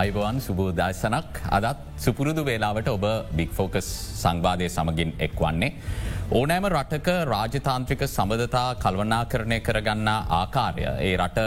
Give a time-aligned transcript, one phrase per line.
[0.00, 3.04] අයිබවන් සුබෝදර්ශනක් අදත් සුපුරුදු වේලාවට ඔබ
[3.38, 3.88] බික්‍ෆෝකස්
[4.22, 5.68] සංවාධය සමගින් එක් වන්නේ.
[6.32, 11.44] ඕනෑම රටක රාජතාන්ත්‍රික සබඳතා කල්වනා කරණය කරගන්න ආකාරය ඒ රට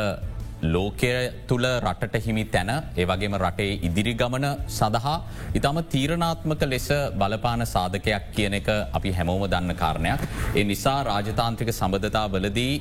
[0.74, 1.12] ලෝකය
[1.50, 5.18] තුළ රටට හිමි තැන ඒවගේම රටේ ඉදිරි ගමන සඳහා
[5.60, 6.88] ඉතාම තීරණාත්මක ලෙස
[7.20, 8.70] බලපාන සාධකයක් කියන එක
[9.00, 10.24] අපි හැමෝම දන්න කාරණයක්.
[10.56, 12.74] ඒ නිසා රාජතාන්ත්‍රික සබඳතා වලදී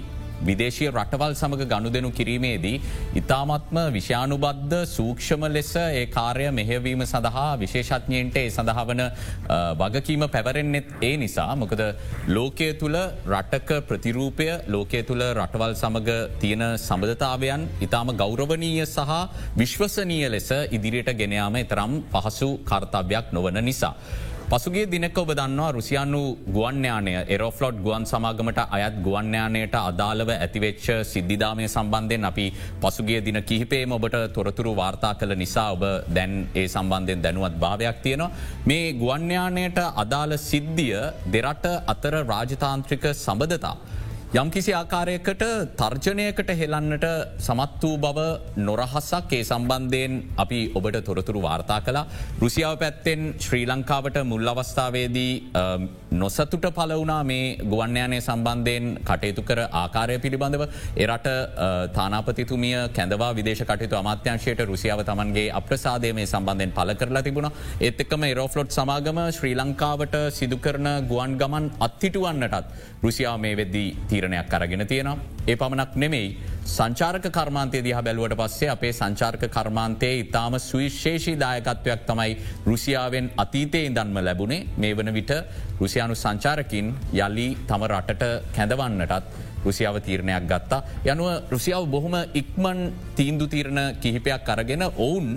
[0.42, 2.80] විදේශය රටවල් සමඟ ගණු දෙනු කිරීමේදී.
[3.14, 9.02] ඉතාමත්ම විෂානුබද්ධ සූක්ෂම ලෙස ඒ කාර්ය මෙහෙවීම සඳහා විශේෂඥයන්ට ඒ සඳහාවන
[9.80, 11.82] වගකීම පැවරෙන්නෙත් ඒ නිසා මොකද
[12.28, 19.18] ලෝකය තුළ රටක ප්‍රතිරූපය ලෝකය තුළ රටවල් සමඟ තියෙන සබඳතාවයන් ඉතාම ගෞරවනීය සහ
[19.56, 23.94] විශ්වසනීය ලෙස ඉදිරියට ගෙනයාම එතරම් පහසු කර්තව්යක් නොවන නිසා.
[24.46, 32.28] පසුගේ දිනක ඔබ දන්නවා රුසියානු ගුවන්්‍යානය එරෝෆලොට් ගුවන් සමාගමට අයත් ගුවන්්‍යානයට අදාළව ඇතිවෙච්ච සිද්ධිධාමය සම්බන්ධයෙන්
[32.30, 32.44] අපි
[32.80, 38.30] පසුගේ දින කිහිපේම ඔබට තොරතුරු වාර්තා කළ නිසා ඔබ දැන් ඒ සම්බන්ධයෙන් දැනුවත් භාවයක් තියෙනවා.
[38.64, 40.96] මේ ගුවන්්‍යානයට අදාළ සිද්ධිය
[41.28, 43.76] දෙරට අතර රාජතාන්ත්‍රික සබඳතා.
[44.36, 45.42] යම්කිසි ආකාරයකට
[45.80, 47.04] තර්ජනයකට හෙලන්නට
[47.38, 48.20] සමත් වූ බව
[48.58, 52.02] නොරහස්සක් ඒ සම්බන්ධයෙන් අපි ඔබට තොරතුරු වාර්තා කලා
[52.42, 55.30] රුසියාව පැත්තෙන් ශ්‍රී ලංකාවට මුල් අවස්ථාවේදී
[56.14, 60.64] නොසතුට පලවුනා මේ ගුවන්්‍යයානය සම්බන්ධයෙන් කටයුතු කර ආකාරය පිළිබඳව.
[60.96, 61.28] එරට
[61.94, 67.50] තානාපතිතුමිය කැඳවා විදේශ කටයුතු අමාත්‍යංශයට රුසියාව තමන්ගේ අප්‍රසාදය මේ සම්බන්ධයෙන් පල කරලා තිබුණ.
[67.80, 72.70] ඒත් එක්කම එරෝෆලොට් සමාගම ශ්‍රී ලංකාවට සිදුකරන ගුවන් ගමන් අත්හිටුවන්නටත්
[73.02, 73.88] රුසියාව මේ වෙද්දී
[74.26, 75.18] තීරණයක් අරගෙන තියෙනවා.
[75.46, 82.32] ඒ පමණක් නෙමෙයි සංචාර්ක කර්මාන්තය දිහ බැලුවට පස්සේ අපේ සංචාර්ක කර්මාන්තයේ ඉතාම සුවිශේෂී දායකත්වයක් තමයි
[82.66, 85.32] රුසියාවෙන් අතීතය ඉදන්ම ලැබුණේ මේ වන විට
[85.80, 88.24] රුසියානු සංචාරකින් යළි තම රටට
[88.56, 90.80] කැඳවන්නටත් රුසියාව තීරණයක් ගත්තා.
[91.04, 92.80] යනුව රුසියාව බොහොම ඉක්මන්
[93.18, 95.28] තීන්දු තීරණ කිහිපයක් අරගෙන ඔවුන්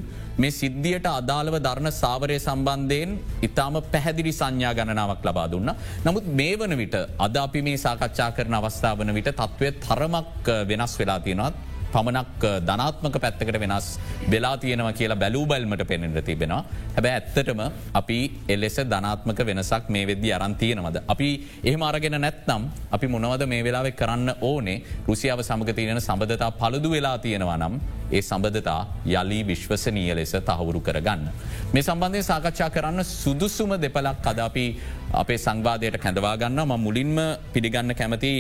[0.41, 5.71] මේ සිද්ධියට අදාළව ධර්ණ සාවරය සම්බන්ධයෙන් ඉතාම පැහැදිලි සංඥා ගණනාවක් ලබා දුන්න.
[6.05, 6.95] නමුත් මේ වන විට
[7.25, 13.59] අද අපි මේ සාකච්ඡා කරන අවස්ථාවන විට තත්ත්වය තරමක් වෙනස් වෙලා තියෙනවත් පමණක් ධනාත්මක පැත්තකට
[13.59, 13.87] වෙනස්
[14.29, 16.61] වෙලා තියෙනවා කියලා බැලූ බැල්මට පෙනෙන්ට තිබෙනවා.
[16.95, 17.61] හැබැ ඇත්තටම
[17.93, 20.97] අපි එලෙස ධනාත්මක වෙනසක් මේ වෙද්දි අරන්තියනවද.
[21.07, 21.29] අපි
[21.63, 27.17] එහෙම අරගෙන නැත්නම් අපි මොනවද මේ වෙලාවෙ කරන්න ඕනේ රුසියාව සමග තියෙන සබඳතා පළුදු වෙලා
[27.17, 27.79] තියෙනවා නම්
[28.11, 31.27] ඒ සබඳතා යලි විශ්වසනීය ලෙස තහවුරු කරගන්න.
[31.73, 34.65] මේ සම්බන්ධය සාකච්ඡා කරන්න සුදුසුම දෙපලක් කදාපි
[35.13, 37.17] අපේ සංවාදයට කැඳවාගන්න ම මුලින්ම
[37.53, 38.33] පිළිගන්න කැමති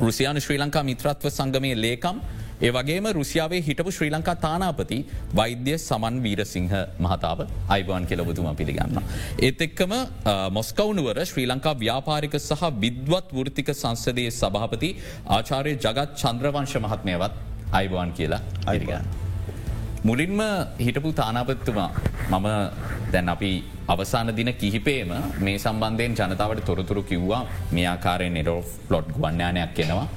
[0.00, 2.16] රුසියානු ශ්‍රී ලංකා මිත්‍රත්ව සංගමය ලේකම්
[2.58, 4.98] ඒ වගේම රුසියාවේ හිටපු ශ්‍රී ලංකා තානාපති
[5.38, 9.00] වෛද්‍ය සමන් වීරසිංහ මහතාව අයිබවන් කෙලබතුම පිළිගන්න.
[9.40, 9.92] ඒත් එක්කම
[10.50, 14.90] මොස්කවුනුවර ශ්‍රී ලංකා ව්‍යාපාරික සහ විද්වත් වෘතික සංසදයේ සභාපති
[15.36, 17.34] ආචාරය ජගත් චන්ද්‍රවංශ මහත්මයවත්
[17.72, 19.06] අයිබවන් කියලා අයිරිගන්න.
[20.04, 20.40] මුලින්ම
[20.78, 21.90] හිටපු තානාපත්තුමා
[22.30, 22.46] මම
[23.12, 23.50] දැන් අපි
[23.88, 30.08] අවසාන දින කිහිපේම මේ සම්බන්ධයෙන් ජනතාවට තොරතුරු කිව්වා මෙයාකාරය නිරෝ ෆ්ලොට් ගුවන්්‍යානයක් කෙනවා.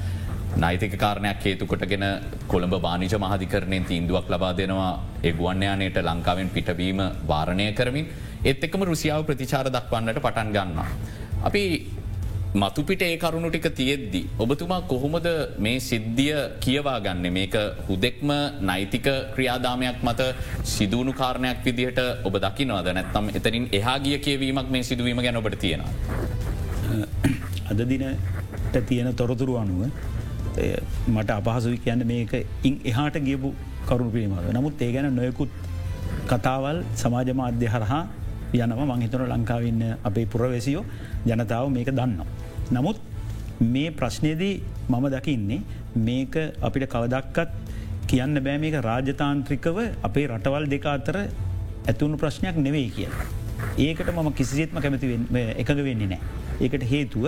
[0.57, 2.05] නෛතික කාරණයක් හේතුකොටගෙන
[2.47, 4.91] කොළඹ වානිජ මහධිකරණයෙන් තීන්දුවක් ලබා දෙනවා
[5.23, 8.07] එගුවන්්‍යානයට ලංකාවෙන් පිටවීම වාරණය කරමින්
[8.43, 10.87] එත් එකම රුසියාව ප්‍රතිචාර දක්වන්නට පටන් ගන්නවා.
[11.43, 11.63] අපි
[12.53, 14.21] මතුපිට ඒ කරුණු ටික තියෙද්දි.
[14.39, 15.27] ඔබතුමා කොහොමද
[15.59, 17.55] මේ සිද්ධිය කියවා ගන්න මේක
[17.87, 18.31] හුදෙක්ම
[18.61, 20.21] නෛතික ක්‍රියාදාමයක් මත
[20.65, 25.93] සිදුවුණු කාරණයක් විදිහට ඔබ දකිනවද නැත්තම් එතනින් එහා ගිය කියවීමක් මේ සිදුවීම ගැන ඔබට තියෙනවා.
[27.69, 29.91] අද දිනට තියෙන තොරතුරු අනුව
[31.15, 32.33] මට අපහසුයි කියන්න මේක
[32.63, 33.49] ඉන් එහාට ගියපු
[33.87, 34.53] කරුණු පිළිමද.
[34.57, 35.51] නමුත් ඒ ගැන නොයකුත්
[36.31, 38.03] කතාවල් සමාජ මාධ්‍ය හරහා
[38.53, 40.83] යනම මංහිතන ලංකාවන්න අපේ පුරවැසියෝ
[41.29, 42.27] ජනතාව මේක දන්නවා.
[42.71, 42.97] නමුත්
[43.73, 44.55] මේ ප්‍රශ්නයදී
[44.89, 45.61] මම දකින්නේ
[46.07, 46.35] මේක
[46.67, 47.49] අපිට කවදක්කත්
[48.11, 49.77] කියන්න බෑ මේක රාජතාන්ත්‍රිකව
[50.07, 51.17] අපේ රටවල් දෙක අතර
[51.89, 53.09] ඇතුුණු ප්‍රශ්නයක් නෙවෙයි කිය.
[53.85, 55.07] ඒකට මම කිසිසේත්ම කැමති
[55.61, 56.21] එකඟ වෙන්නේ නෑ.
[56.61, 57.25] ඒකට හේතුව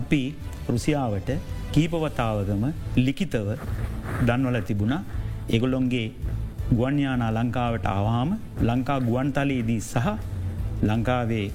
[0.00, 0.22] අපි
[0.72, 1.30] රුසියාවට
[1.78, 2.64] කීපවතාවගම
[3.06, 3.48] ලිකිතව
[4.26, 5.02] දන්වල තිබුණා.
[5.56, 6.06] එගොලොන්ගේ
[6.70, 8.30] ගුවන්්‍යානා ලංකාවට ආවාම
[8.68, 10.08] ලංකා ගුවන්තලයේදී සහ
[10.88, 11.46] ලංකාවේ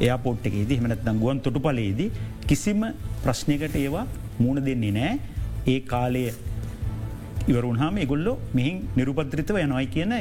[0.00, 2.10] එයාපෝට් එකේදී හමනත්නම් ගුවන් තොටුපලයේදී
[2.48, 2.82] කිසිම
[3.24, 4.06] ප්‍රශ්නයකට ඒවා
[4.38, 5.12] මුණ දෙන්නේ නෑ
[5.66, 6.24] ඒ කාලය
[7.50, 10.14] ඉවරුන්හාම එගොල්ලො මෙහින් නිරුපත්‍රිතව යනොයි කියන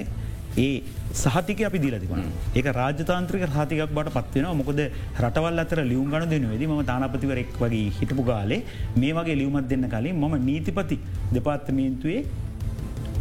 [0.57, 0.83] ඒ
[1.13, 2.23] සහතික අපි දිලතිවන
[2.55, 4.81] ඒක රාජතාන්ත්‍රික හතිකක් බට පත්වෙන මොකද
[5.23, 8.61] රටවල් අතර ලියුම් ගන දෙනවෙද ම තානපතිවරෙක් වගේ හිටපු ගාලේ
[8.95, 10.99] මේ වගේ ලියුමත් දෙන්න කලින් මම නීතිපති
[11.33, 12.25] දෙපාත්තමේන්තුවේ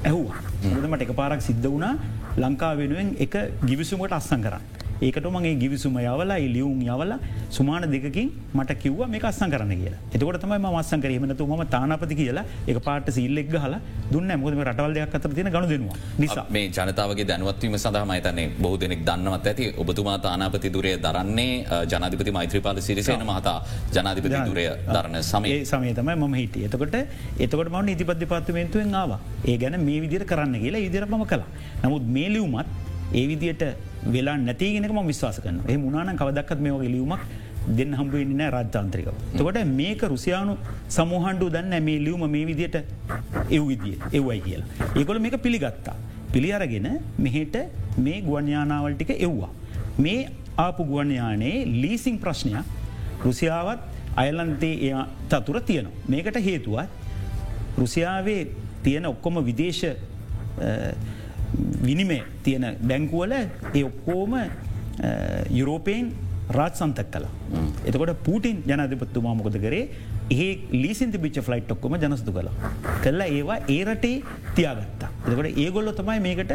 [0.04, 0.40] ඇහුවා.
[0.74, 1.94] මුදමට එක පාරක් සිද්ධ වුණා.
[2.36, 3.34] ලංකා වෙනුවෙන් එක
[3.68, 4.79] ගිවිසුමට අස්සං කරන්න.
[5.06, 7.12] ඒකට මගේ ගිවිසුම යවලා ලියවුම් යවල
[7.56, 10.00] සුමාන දෙකින් මට කිව්ව මේ අස්සන් කරන්න කියලා.
[10.14, 13.74] එතකොට තමයි මස්සන් කරීමනතු ම තානාපති කියලා එක පාට සිල්ලෙක් හල
[14.12, 16.44] දුන්න මුදම රටවල් දෙයක් අතර තියෙන ගණු දෙනවා නිසා.
[16.56, 21.50] මේ ජනතාවගේ දැනවත්වීම සඳහම අතන්නේ බොහෝ දෙනෙක් දන්නවත් ඇති ඔබතුමා තානාපති දුරේ දරන්නේ
[21.92, 23.56] ජනාධිපති මෛත්‍රපාල සිරිසයන මහතා
[23.96, 26.66] ජනාධිපති දුරය දරන සමේ සමේ තමයි ම හිටිය.
[26.68, 26.96] එතකොට
[27.44, 29.12] එතකොට මවන ඉතිපද පාත්තුමේන්තුවෙන් ආව.
[29.50, 31.48] ඒ ගැන මේ විදිර කරන්න කියලා ඉදිරපම කලා
[31.84, 32.79] නමුත් මේලියුමත්
[33.14, 33.62] ඒ විදියට
[34.14, 37.22] වෙලා නැතිගෙනක ම විශ්වාස කන ඒ මුණන කවදක්ත් මේ ලියුමක්
[37.78, 39.10] දෙන්න හම්බුවෙන්න නෑ රාජ්තාන්ත්‍රිකව.
[39.36, 40.56] තකොට මේක රුසියානු
[40.96, 42.76] සමහන්ඩු දන්න මේ ලියුම මේ විදියට
[43.56, 44.68] එව් විදිිය එව්වයි කියලා.
[44.96, 45.96] ඒකොල මේක පිළිගත්තා.
[46.32, 47.56] පිළි අරගෙන මෙහෙට
[47.98, 49.50] මේ ගුවන්යානාවල්ටික එව්වා.
[49.98, 52.64] මේ ආපු ගුවන්යානේ ලීසිං ප්‍රශ්නයක්
[53.26, 53.80] රුසියාවත්
[54.16, 54.94] අයලන්තේ එය
[55.30, 55.92] තතුර තියනවා.
[56.08, 56.88] මේකට හේතුවත්
[57.78, 58.42] රුසියාවේ
[58.84, 59.84] තියෙන ඔක්කොම විදේශ
[61.86, 64.34] විනිමේ තියෙන බැංකුවල ඒ ඔක්කෝම
[65.58, 66.12] යුරෝපයෙන්
[66.58, 67.30] රාජ් සන්තක් කලා.
[67.88, 69.84] එතකොට පූටින් ජනධපත්තුමා මොකද කරේ
[70.30, 70.50] ඒ
[70.82, 72.54] ලීසින්ති පිච ෆ්ලයිට් ඔක්කොම ජනස්තු කලා.
[73.04, 74.16] කල්ලා ඒවා ඒරටේ
[74.56, 75.10] තියාගත්තා.
[75.26, 76.52] එතකොට ඒගොල්ලො තමයි මේකට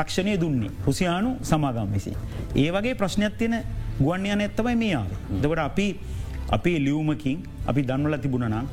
[0.00, 2.12] රක්ෂණය දුන්නේ රුසියානු සමාගම් විසි.
[2.62, 3.56] ඒ වගේ ප්‍රශ්නයක් තියෙන
[4.00, 5.10] ගුවන්්‍යයන ඇත්තමයි මේ ආව.
[5.42, 5.88] දකට අපි
[6.56, 7.38] අපේ ලියවමකින්
[7.70, 8.66] අපි දන්වල තිබුණනම්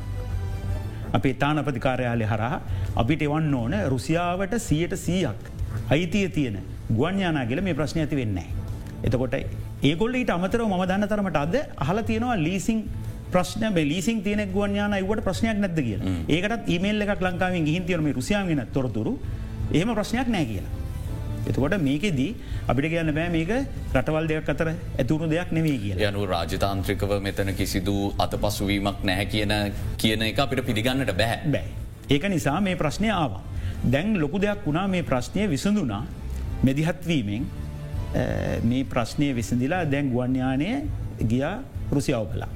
[1.17, 2.57] අපේ තානපතිකාරයාලය හරහා
[3.01, 5.50] අපිට එවන්න ඕන රුසියාවට සියයට සීයක්
[5.93, 6.57] අයිතිය තියෙන
[6.97, 8.47] ගුවන්යානා කියල මේ ප්‍රශ්න ඇති වෙන්නේ.
[9.03, 9.35] එතකොට
[9.89, 11.55] ඒගොල්ලට අමතරව ම දන්න තරමට අද
[11.85, 12.79] අහල තියෙනවා ලීසිං
[13.33, 15.97] ප්‍රශ්න බෙලිසින් තියන ගුවන්යාන ඉවට ප්‍රශ්නයක් නැද කිය
[16.35, 19.13] ඒකට ඉමල් එකක් ලංකාවෙන් ගිහින් තියනම රුසියාගෙන තොරතුරු
[19.73, 20.71] එහෙම ප්‍රශ්නයක් නෑ කියලා.
[21.49, 22.31] එතකොට මේකෙදී
[22.71, 23.51] අපිට කියන්න බෑ මේක
[23.95, 27.95] රටවල් දෙයක් අතර ඇතුුණු දෙයක් නෙවේ කිය යනු රාජතාන්ත්‍රිකව මෙතන කිසිදු
[28.25, 29.53] අත පසුවීමක් නැහැ කියන
[30.01, 31.65] කියන එක අපිට පිළිගන්නට බෑ බෑ.
[32.09, 33.41] ඒක නිසා මේ ප්‍රශ්නය ආවා.
[33.83, 36.03] දැන් ලොකු දෙයක් වුණා මේ ප්‍රශ්නය විසඳුනා
[36.63, 37.45] මෙදිහත්වීමෙන්
[38.63, 40.67] මේ ප්‍රශ්නය විසඳලා දැන් ගුවන්්‍යානය
[41.27, 41.55] ගියා
[41.91, 42.49] රුසියාව කලා.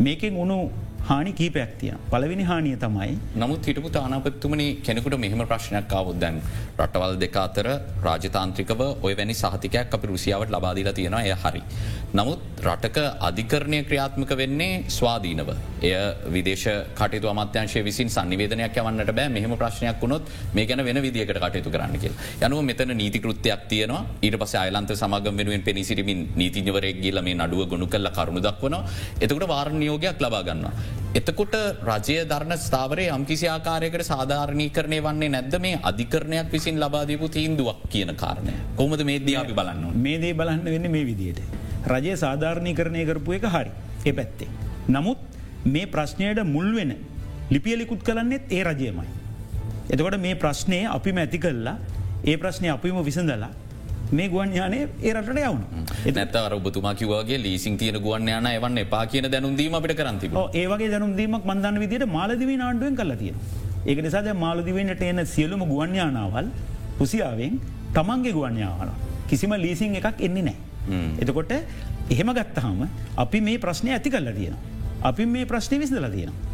[0.00, 0.70] මේකෙන් උුණු
[1.00, 6.40] හානි කීපයක් තිය පලවෙනි හානිය තමයි නමුත් හිටපු තානාපත්තුමනි කෙනෙකුට මෙහම ප්‍රශ්නයක් අවුත් දැන්
[6.78, 7.68] රටවල් දෙක අතර
[8.02, 11.62] රාජතාන්ත්‍රිකව ඔය වැනි සහතිකයක් අපි රුසියාවට ලබාදීලා තියෙනවා එය හරි.
[12.10, 15.50] නමුත් රටක අධිකරණය ක්‍රියාත්මක වෙන්නේ ස්වාධීනව.
[15.82, 15.94] එය
[16.28, 21.70] විදේශ කටයුතු අමත්‍යංශය විසින් සංනිවේදනයක් යවන්නට බෑ මෙහම ප්‍රශ්නයක් වුණොත් මේ ගැන වෙන විදිකට කටයුතු
[21.70, 22.04] කරන්නක.
[22.42, 27.86] යනුව මෙතන නීතිකෘත්තියක් තියනවා ඊට පස අයලන්ත සමග වෙනුවෙන් පෙනිසිරිමින් නීතිඥවරෙක් ගිල්ල මේ නඩුව ගොුණු
[27.86, 28.78] කල්ල කරුණු දක්වන
[29.20, 30.72] එතකට වාර්ණයෝගයක් ලබාගන්නවා.
[31.14, 37.86] එතකොට රජය ධර්ණ ස්ථාවරය යම්කිසි ආකාරයකට සාධාරණී කරණය වන්නේ නැද්ද මේ අධිකරණයක් විසින් ලබාදීපු තීන්දුවක්
[37.88, 41.40] කියන කාරණය කොමද මේ දයාපි බලන්න මේ දේ බලන්න වෙන්න මේ විදියට.
[41.86, 43.70] රජය සාධාරණී කරණය කරපු එක හරි
[44.04, 44.48] එ පැත්තේ.
[44.88, 45.18] නමුත්
[45.66, 46.92] මේ ප්‍රශ්නයට මුල්වෙන
[47.50, 49.08] ලිපියලිකුත් කරන්නෙත් ඒ රජයමයි.
[49.90, 51.76] එතකොට මේ ප්‍රශ්නය අපි මැති කල්ලා
[52.24, 53.50] ඒ ප්‍රශ්නය අපිම විසඳලා
[54.12, 55.64] මේ ගුවන් යානය ඒරට යවුණ
[56.10, 60.30] එනත්තර ඔබතුමා කිවගේ ලීසින් තියන ගුවන් යාන එවන්න එපා කියන දැනුන්දීම අපට කරන්ති
[60.62, 63.36] ඒවගේ දැනුන්දීමක් මන්දන්න විදිට මාලදිවී නාණ්ඩුවෙන් කල තියෙන.
[63.86, 66.48] ඒක නිසාද මාලදිවෙන්ට එන සියලුම ගුවන් යානාවල්
[67.00, 67.60] රුසියාවෙන්
[67.94, 68.90] තමන්ගේ ගුවන් යාන.
[69.28, 70.56] කිසිම ලීසින් එකක් එන්නේ නෑ.
[71.22, 71.52] එතකොට
[72.10, 72.80] එහෙම ගත්තහම
[73.24, 74.56] අපි මේ ප්‍රශ්නය ඇති කල්ල තියෙන.
[75.02, 76.47] අපි මේ ප්‍රශ්නය විසිදල තියෙනවා.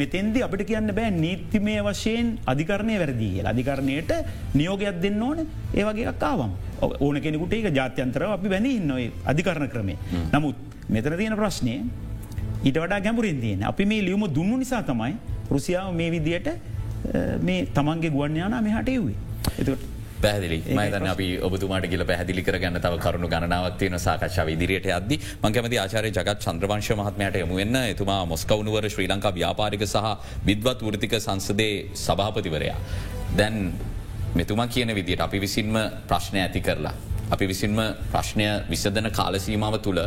[0.00, 3.52] මෙතෙන්දි අපිට කියන්න බෑ නීතිමය වශයෙන් අධිකරණය වැරදිී කියලා.
[3.54, 4.12] අධිකරණයට
[4.54, 5.46] නියෝගයක් දෙන්න ඕන.
[5.74, 6.52] ඒවගේ කාවම්
[7.00, 9.98] ඕන කෙනෙකුට ඒක ජාත්‍යන්තර අපි වැඳ නොයි අධිකරණ ක්‍රමේ.
[10.34, 10.56] නමුත්
[10.88, 11.74] මෙතන තියෙන ප්‍රශ්නය
[12.64, 15.14] ඊට වඩා ගැඹුරින් තියෙන අපි මේ ලියුම දුන්නු නිසා තමයි
[15.50, 16.48] රුසියාව මේ විදියට
[17.42, 19.16] මේ තමන්ගේ ගුවන්්‍යානා මෙහට එව්වේ.
[19.58, 19.89] එතට
[20.22, 25.12] පැහදිලි මතන අපි ඔබතුමාට කියල පැහදිලි කරගන්න තව කරුණු ගණනාවත්වයන සාකච්ඡාව ඉදිරියට අද
[25.42, 30.08] මංකමති ආචාරය ජගත් චන්ද්‍රවංශ මහත්මයට යමුවෙන්න එතුමා මොස්කවුනුවර ශ්‍රී ලංකා ව්‍යාපාරික සහ
[30.46, 32.78] විද්වත් වෘතික සංසදේ සභාපතිවරයා.
[33.36, 33.56] දැන්
[34.34, 36.94] මෙතුමා කියන විදිට අපි විසින්ම ප්‍රශ්නය ඇති කරලා.
[37.30, 37.78] අපි විසින්ම
[38.12, 40.00] ප්‍රශ්නය විසදන කාලසීමාව තුළ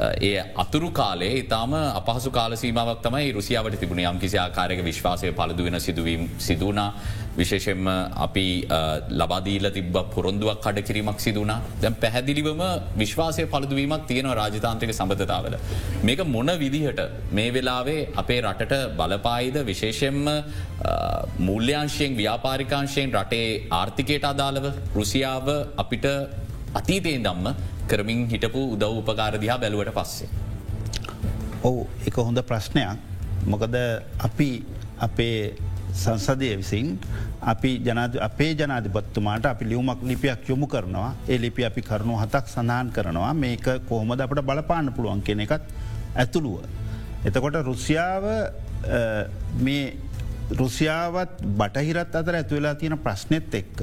[0.00, 4.00] ඒ අතුරු කාලේ ඉතාම අපහසු කාලසීමාවක් තමයි රුසියාවට තිබුණ.
[4.02, 6.88] යම් කිසි ආකාරයක විශ්වාසය පලදුවෙන සිදුවීම් සිදුවනා
[7.34, 7.86] විශේෂෙන්ම
[8.18, 8.46] අපි
[9.12, 12.62] ලබදීල තිබ පොරොන්දුවක් කඩ කිරීමක් සිදුනා දැන් පැහැදිලිවම
[12.96, 15.56] විශ්වාසය පලදුවීමක් තියෙන රාජතාන්ත්‍රක සබඳතාවල.
[16.02, 17.00] මේක මොන විදිහට?
[17.30, 19.56] මේ වෙලාවේ අපේ රටට බලපායිද?
[19.64, 20.22] විශේෂෙන්ම
[21.40, 26.06] මුල්්‍යංශයෙන් ව්‍යාපාරිකාංශයෙන් රටේ ආර්ථිකයට අදාළව රුසියාව අපිට
[26.74, 27.54] අතීතයෙන් දම්ම
[27.90, 30.28] කරමින් හිටපු උදව් උපකාරදිහා බැලුවට පස්සේ.
[31.62, 32.98] ඔවු එක හොඳ ප්‍රශ්නයක්
[33.46, 33.76] මොකද
[34.28, 34.50] අපි
[35.06, 35.54] අපේ
[35.94, 36.98] සංසදය විසින්
[37.52, 42.92] අපි ජනාද අපේ ජනාධපත්තුමාට අපි ලියවමක් ලිපියක් යොමු කරනවා ඒ ලිපි අපි කරුණු හතක් සඳහන්
[42.96, 45.66] කරනවා මේක කොහොමද අපට බලපාන්න පුළුවන් කෙන එකත්
[46.16, 46.64] ඇතුළුව.
[47.24, 48.24] එතකොට රුසියාව
[49.60, 49.96] මේ
[50.60, 53.82] රුසියාවත් බටහිරත් අතර ඇතුවෙලා තියෙන ප්‍රශ්නෙත් එක්ක.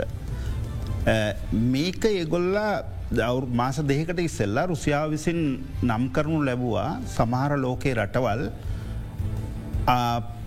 [1.73, 2.73] මේක ඒගොල්ලා
[3.11, 5.39] දවු මාස දෙකට ඉස්සෙල්ලා රුසියාව විසින්
[5.83, 8.41] නම් කරනු ලැබවා සමහර ලෝකයේ රටවල්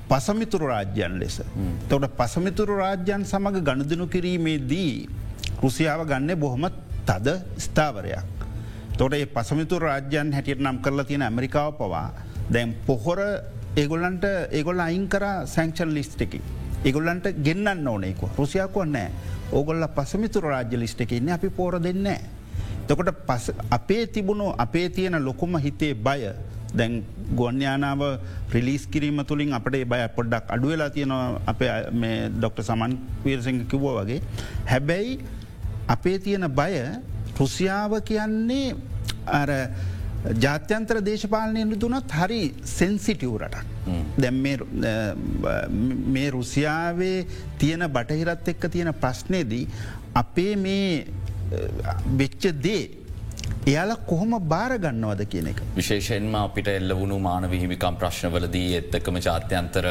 [0.09, 1.43] පසමිතුරු රාජ්‍යන් ලෙස.
[1.89, 5.09] තොට පසමිතුරු රාජ්‍යන් සමඟ ගණදනු කිරීමේදී
[5.63, 6.69] රුසියාව ගන්න බොහොම
[7.07, 7.27] තද
[7.59, 8.25] ස්ථාවරයක්.
[8.99, 12.09] තොට ඒ පසමිතු රාජ්‍යන් හැටියට නම් කරලා තියෙන ඇමරිකාව පවා
[12.51, 13.21] දැන් පොහොර
[13.77, 16.41] ඒගොල්ලන්ට ඒගොල්ල අයින් කර සැංක්ෂන් ලිස්ට එකි.
[16.85, 19.11] ඒගොල්ලන්ට ගෙන්න්න ඕනෙකු රුසියාකුව නෑ
[19.53, 22.42] ඕගොල්ල පසමිතුර රාජ්‍ය ලිස්ට එක ඉන්න අපි පෝර දෙන්නෑ.
[22.89, 23.11] තකොට
[23.79, 26.33] අපේ තිබුණු අපේ තියෙන ලොකුම හිතේ බය
[26.75, 26.93] දැන්
[27.39, 28.03] ගොන්්‍යානාව
[28.55, 31.71] රිලිස් කිරීම තුළින් අපට බය පොඩ්ඩක් අඩුවෙලා තියෙනවා අපේ
[32.03, 32.93] මේ ඩොක්ට සමන්
[33.25, 34.21] වීරසිංහ කිව්ව වගේ.
[34.73, 35.19] හැබැයි
[35.95, 36.75] අපේ තියෙන බය
[37.39, 38.75] රුසියාව කියන්නේ
[39.41, 39.51] අර
[40.45, 42.43] ජාත්‍යන්තර දේශපාලනය දුනත් හරි
[42.79, 43.67] සෙන්සිටිව් රටක්.
[44.23, 44.37] දැම්
[46.15, 47.19] මේ රුසියාවේ
[47.59, 49.65] තියෙන බටහිරත් එක්ක තියෙන ප්‍රශ්නයදී
[50.23, 50.87] අපේ මේ
[52.21, 52.83] වෙච්ච දේ
[53.71, 55.61] එයාල කොහොම බාරගන්නවද කියන එක.
[55.79, 59.87] විශේෂෙන්ම අපිට එල්ල වුණු මානව හිමිකම් ප්‍රශ්නවලදී එත්තකම ජාත්‍යන්තර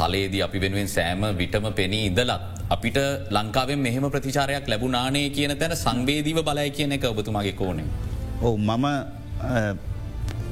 [0.00, 2.44] තලේදී අපි වෙනුවෙන් සෑම විටම පෙනී ඉදලත්.
[2.76, 2.98] අපිට
[3.36, 7.88] ලංකාවෙන් මෙහෙම ප්‍රතිචාරයක් ලැබුණානේ කියන තැන සංවේදීව බලය කියන එක ඔබතුමගේ කෝනේ.
[8.42, 8.86] ඔව මම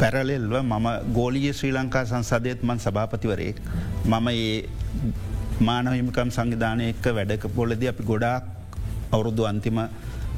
[0.00, 3.58] පැරලෙල්ව මම ගෝලිය ශ්‍රී ලංකා සංසදයත් මන් සභාපතිවරයෙක්
[4.04, 4.64] මම ඒ
[5.60, 8.44] මානවහිමිකම් සංවිධානය එක්ක වැඩක පොලද අපි ගොඩාක්
[9.12, 9.78] අවුරුදු අන්තිම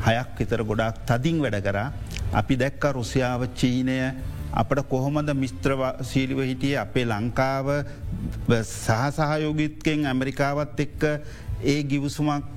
[0.07, 1.89] හයක් විතර ගොඩක් තදින් වැඩ කරා
[2.33, 3.99] අපි දැක්ක රුසියාව චීනය
[4.55, 7.71] අපට කොහොමද මිස්ත්‍ර සීලිව හිටිය අපේ ලංකාව
[8.65, 11.03] සහසහයෝගිත්කෙන් ඇමරිකාවත් එක්ක
[11.65, 12.53] ඒ ගිවසුමක්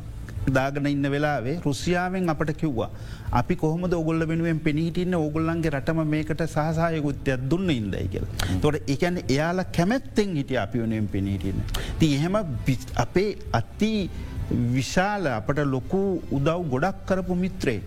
[0.50, 2.90] දාගන ඉන්න වෙලාවේ රුසියාවෙන් අපට කිව්වා.
[3.32, 8.26] අපි කොහොම ඔගොල්ල වෙනුවෙන් පෙනීටන්න ඕගොල්ලන්ගේ රටම මේකට සහසායකුත්තයක් දුන්න ඉන්දයි කියල.
[8.62, 11.60] තොට එකන එයාලා කැමැත්තෙන් හිටිය අපි වනුවෙන් පෙනීටන්න.
[12.00, 12.36] ති එහෙම
[12.98, 13.92] අපේ අත්ති
[14.50, 16.02] විශාල අපට ලොකු
[16.32, 17.82] උදව් ගොඩක් කරපු මිත්‍රේ.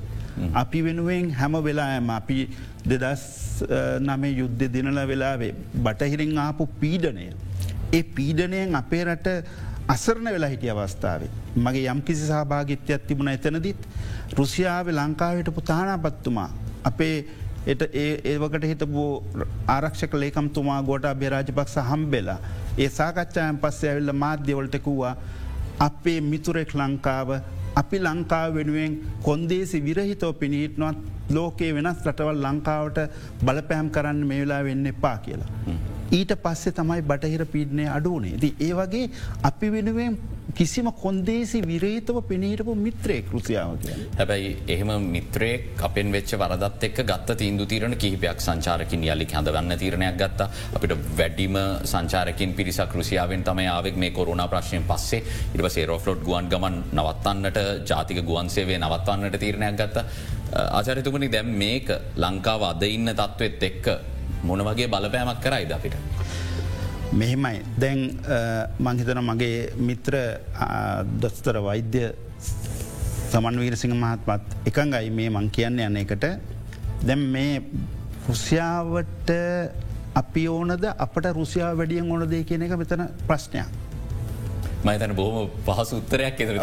[0.55, 2.39] අපි වෙනුවෙන් හැම වෙලාෑම අපි
[2.87, 3.25] දෙදස්
[4.01, 7.27] නමේ යුද්ධ දිනල වෙලාවේ බටහිරින් ආපු පීඩනය.
[7.93, 9.29] ඒ පීඩනයෙන් අපේ රට
[9.89, 11.31] අසරණ වෙලා හිටිය අවස්ථාවේ.
[11.57, 13.81] මගේ යම් කිසි සහභාගිත්‍යයක් තිබුණ එතනදිත්
[14.39, 16.51] රුසියාව ලංකාවයට පුතානාපත්තුමා
[16.85, 17.17] අපේ
[17.67, 19.03] එට ඒවකට හිතපු
[19.69, 22.39] ආරක්ෂක ලේකම්තුමා ගොට අභ්‍යරාජපක්ෂ හම්බෙලා
[22.79, 25.15] ඒ සාකච්ඡායන් පස්සේ ඇවිල්ල මාධ්‍යවලටකුවා
[25.81, 27.31] අපේ මිතුරෙක් ලංකාව
[27.77, 28.93] අපි ලංකාව වෙනුවෙන්
[29.29, 30.99] කොන්දේසි විරහිතව පිණිහිටනවත්
[31.37, 32.99] ලෝකයේ වෙනස් රටවල් ලංකාවට
[33.47, 35.51] බලපෑම් කරන්න මේ වෙලා වෙන්න එපා කියලා.
[36.11, 39.11] ඊට පස්සේ තමයි බටහිර පීඩනය අඩුවනේ ද ඒ වගේ
[39.45, 40.19] අපි වෙනුවෙන්
[40.53, 43.95] කිසිම කොන්දේසි විරේතව පෙනීටපු මිත්‍රයෙක් රුසියාව කිය.
[44.19, 50.17] හැබැයි එහෙම මිත්‍රයෙක් අපෙන් වෙච්ච වරදත් එක් ගත්ත තීන්දු තීරණ කිහිපයක් සංචාරකින් යලි හැඳවන්න තීරණයක්
[50.17, 50.49] ගත්ත.
[50.75, 55.23] අපිට වැඩිම සංචාරකින් පිරිසක් රුසියාවෙන් තම ආවෙක් මේ කොරුණ ප්‍රශ්නයෙන් පස්සේ.
[55.55, 60.07] ඉට සේරෝෆලොට් ගුවන් ගමන් නවත්තන්නට ජාතික ගුවන්සේවේ නවත්වන්නට තීරණයක් ගත්ත.
[60.71, 63.87] ආචරිතුමනි දැම් මේක ලංකාව අද ඉන්න තත්ත්වත් එක්ක
[64.49, 65.97] මොන වගේ බලපෑමක් කරයිද අපිට.
[67.21, 68.01] මෙහෙමයි දැන්
[68.87, 70.15] මංහිතන මගේ මිත්‍ර
[71.23, 72.03] දොස්තර වෛද්‍ය
[73.33, 76.27] සමන්වීරසිංහ මහත්මත් එකඟයි මේ මං කියන්න යන එකට
[77.09, 77.53] දැම් මේ
[78.29, 79.31] රුසියාවට
[80.21, 83.71] අපි ඕනද අපට රුසියා වැඩියෙන් ඕනදේ කියන එක මෙතන ප්‍රශ්නයක්.
[84.85, 86.57] මතන බොහම පහසු උත්තරයක් එතර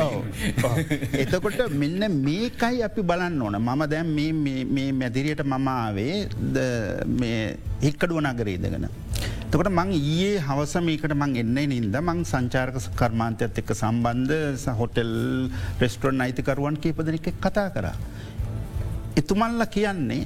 [1.23, 4.07] එතකොට මෙන්න මේකයි අපි බලන්න ඕන මම දැම්
[4.75, 6.15] මේ මැදිරියට මමාවේ
[7.85, 8.87] හික්කඩුව නගරේදගෙන.
[9.51, 15.13] තකට මං ඒ හවස මේකට මං එන්න නින්ද මං සංචාරක කර්මාන්තයත් එක්ක සම්බන්ධ හොටෙල්
[15.81, 17.87] රෙස්ටරන් අයිතිකරුවන් කීපදනෙක් කතා කර.
[19.15, 20.23] එතුමල්ල කියන්නේ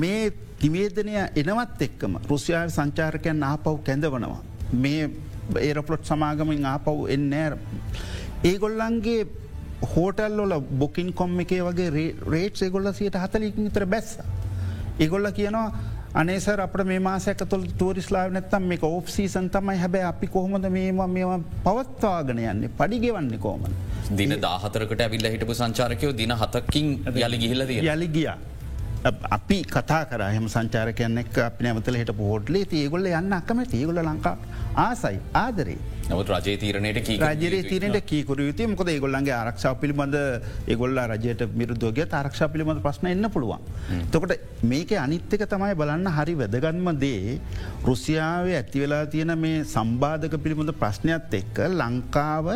[0.00, 4.40] මේ තිවේදනය එනවත් එක්කම රුසියාල් සංචාරකයන් ආපව් කැඳවනවා.
[4.84, 5.10] මේ
[5.60, 7.58] ඒරපලොට් සමාගමින් ආපව් එන්නෑ.
[8.44, 9.26] ඒගොල්ලන්ගේ
[9.94, 11.90] හෝටල්ලොල බොකින් කොම් එකේ වගේ
[12.34, 14.18] රේට් ඒගොල්ල සියට හතලිකින් තර බැස්ස.
[14.98, 15.72] ඒගොල්ල කියනවා
[16.14, 21.40] අනේසර අප මේ මාසක තුළ තූරිස්ලාව නැත්තම් මේ ඔෆ්සීසන් තමයි හැබැ අපි කොහොමද මේම මේවා
[21.64, 23.76] පවත්වාගෙන යන්නේ පඩිගෙවන්නේ කෝමන.
[24.18, 28.38] දින දාහතරකට ඇවිල්ල හිටපු සංචාරකයෝ දින හතකින් යලි ගිහිලද යලි ගියා.
[29.04, 30.22] අපි කතා කර.
[30.28, 34.36] හම සංචාරකයන්න එක් අපි නැමතල හිට පෝට්ලේ ඒගොල්ල යන්න අකම ඒගොල ලංකා
[34.76, 35.18] ආසයි.
[35.34, 35.78] ආදරේ.
[36.10, 40.16] නමුත් රජේ තීරණයට රජරේ තීරට කීකර යුතු මොකද ඒගොල්ලන්ගේ ආරක්ෂා පිළිබඳ
[40.72, 43.62] ඒගොල්ල රජයට මිරුදුවගේ ආරක්ෂා පිළිබඳ ප්‍රශ්න එන්න පුළුවන්.
[44.14, 44.34] තොකට
[44.72, 47.38] මේක අනිත්‍යක තමයි බලන්න හරි වැදගන්ම දේ
[47.88, 52.50] රුසියාවේ ඇතිවෙලා තියෙන මේ සම්බාධක පිළිබඳ ප්‍රශ්නයක් එක්ක ලංකාව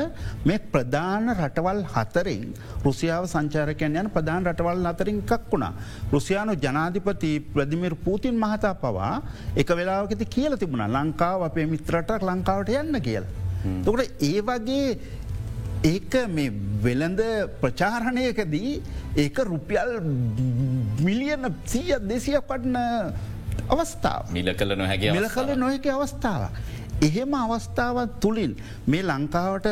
[0.49, 2.45] මේ ප්‍රධාන රටවල් හතරෙන්
[2.87, 5.73] රුසියාව සංචාරකයන් යන ප්‍රධාන රටවල් අතරින් එකක් වුණා.
[6.15, 9.15] රුසියානු ජනාධිපති ප්‍රදිමිර පූතින් මහතා පවා
[9.57, 13.46] එක වෙලාවකති කියල තිබුණ ලංකාව අපේ මිත්‍රටක් ලංකාවට යන්න කියලා.
[13.87, 14.89] තකට ඒ වගේ
[15.85, 16.53] ඒක මේ
[16.85, 17.21] වෙළඳ
[17.61, 18.73] ප්‍රචාරණයකදී
[19.25, 19.93] ඒක රුපියල්
[21.07, 22.77] මිලියන සීය දෙසිය පටන
[23.75, 24.33] අවස්ථාව.
[24.33, 26.51] මිල කළ නොහැකි මිල කළ නොහැකි අවස්ථාව.
[27.03, 28.53] එහෙම අවස්ථාවත් තුළින්
[28.87, 29.67] මේ ලංකාවට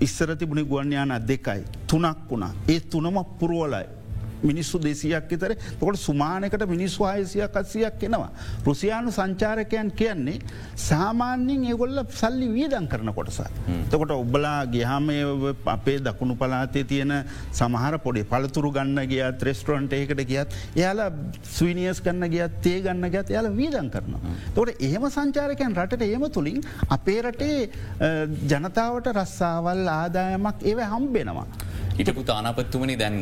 [0.00, 1.64] ඉස්සර තිබුණි ගුවන්්‍යාන දෙකයි.
[1.86, 2.52] තුනක් වුණා.
[2.68, 3.86] ඒ තුනම පුරුවලයි.
[4.50, 8.30] මිනිස්සු දෙසියක් තර තොට සුමානකට මිනිස්සු ආයසියක් අත්සියක් එනවා.
[8.66, 10.38] රුසියානු සංචාරකයන් කියන්නේ
[10.88, 13.40] සාමාන්‍යෙන් ඒගොල්ල සල්ලි වීදන් කරන කොටස.
[13.90, 15.08] තකොට ඔබලා ගිහාම
[15.76, 17.14] අපේ දකුණු පලාතේ තියෙන
[17.60, 21.10] සමහර පොඩි පළතුරු ගන්න ගියත් රෙස්ටරන්ට ඒකට ගියත් එයාලා
[21.56, 24.18] ස්වීනියස් ගන්න ගියත් තේ ගන්න ගත් එයාල වීදන් කරන.
[24.56, 26.60] තොට එහෙම සංචාරකයන් රටට ඒම තුළින්
[26.96, 27.70] අපේ රටේ
[28.52, 31.46] ජනතාවට රස්සාවල් ආදායමක් ඒව හම්බෙනවා.
[31.98, 33.16] හිටපු තානාපත්තුමනි දැන්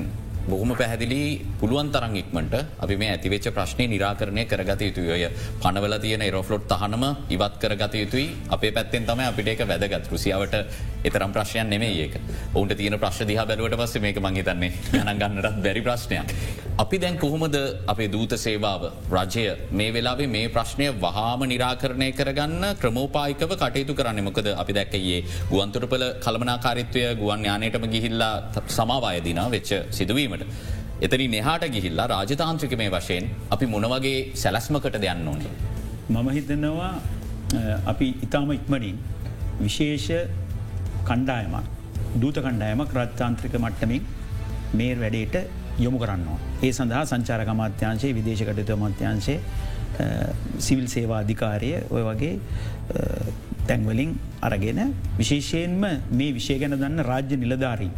[0.48, 1.20] බොහොම පැහැදිලි
[1.60, 2.54] පුළුවන් තරන් ඉක්මට
[2.84, 5.26] අපි මේ ඇතිවෙච්ච ප්‍රශ්නය නිරාකරණය කරගත යුතුයය
[5.62, 8.30] පනවල තියෙන එරෝෆලොට් තහනම ඉවත් කරගත යුතුයි.
[8.48, 10.08] අපේ පැත්තෙන් තම අපිට එක වැදගත්.
[10.12, 10.56] රුසියාවට
[11.04, 12.14] එතරම් ප්‍රශ්යන් නෙමේ ඒක.
[12.54, 16.34] ඔවුන්ට තියෙන ප්‍රශ් දිහ බැලුවට පස්ස මේක මහිතන්නේ ගණන් ගන්නටත් බැරි ප්‍රශ්නයක්.
[16.78, 17.56] අපි දැන් කොහොමද
[17.86, 18.82] අපේ දූත සේවාව
[19.12, 24.24] රජය මේ වෙලාවේ මේ ප්‍රශ්නය වහාම නිරාකරණය කරගන්න ක්‍රමෝපායිකව කටයුතු කරන්න?
[24.24, 25.20] මොකද අපි දැක්කයේ
[25.52, 28.34] ගුවන්තුරපල කළමනාකාරිත්වය ගුවන් යානයටම ගිහිල්ලා
[28.78, 29.72] සමාවායදිනා වෙච්ච
[30.30, 31.02] සිදුවීමට.
[31.02, 35.42] එතනි neහාට ගිහිල්ලා රාජතාන්ත්‍රික මේ වශයෙන් අපි මොනවගේ සැලස්මකට දෙයන්න ඕන්න.
[36.10, 36.92] මම හිතනවා
[37.86, 38.98] අපි ඉතාම ඉක්මනින්
[39.60, 40.08] විශේෂ
[41.08, 41.64] කණ්ඩායමක්
[42.22, 44.02] දූත කණ්ඩායමක් රජතාන්ත්‍රික මට්ටමින්
[44.74, 45.36] මේ වැඩේට
[45.78, 46.38] යොමු කරන්නවා.
[46.62, 49.36] ඒ සඳහා සංචාරක අමාත්‍යංශයේ විදේශකටයුතු අමාත්‍යංශය
[50.66, 52.34] සිවිල් සේවා අධිකාරය ඔය වගේ
[53.68, 54.12] තැන්වලින්
[54.48, 54.80] අරගෙන
[55.18, 55.82] විශේෂයෙන්ම
[56.18, 57.92] මේ විශෂය ගැන දන්න රාජ්‍ය නිලධාරී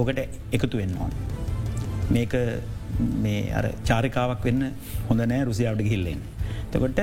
[0.00, 0.20] ඕකට
[0.56, 1.12] එකතු වෙන්න ඕන.
[2.10, 2.34] මේක
[3.24, 4.62] මේ අර චාරිකාවක් වෙන්න
[5.08, 6.20] හොඳ නෑ රුසියාවට ගිහිල්ලෙන්.
[6.72, 7.00] තකොට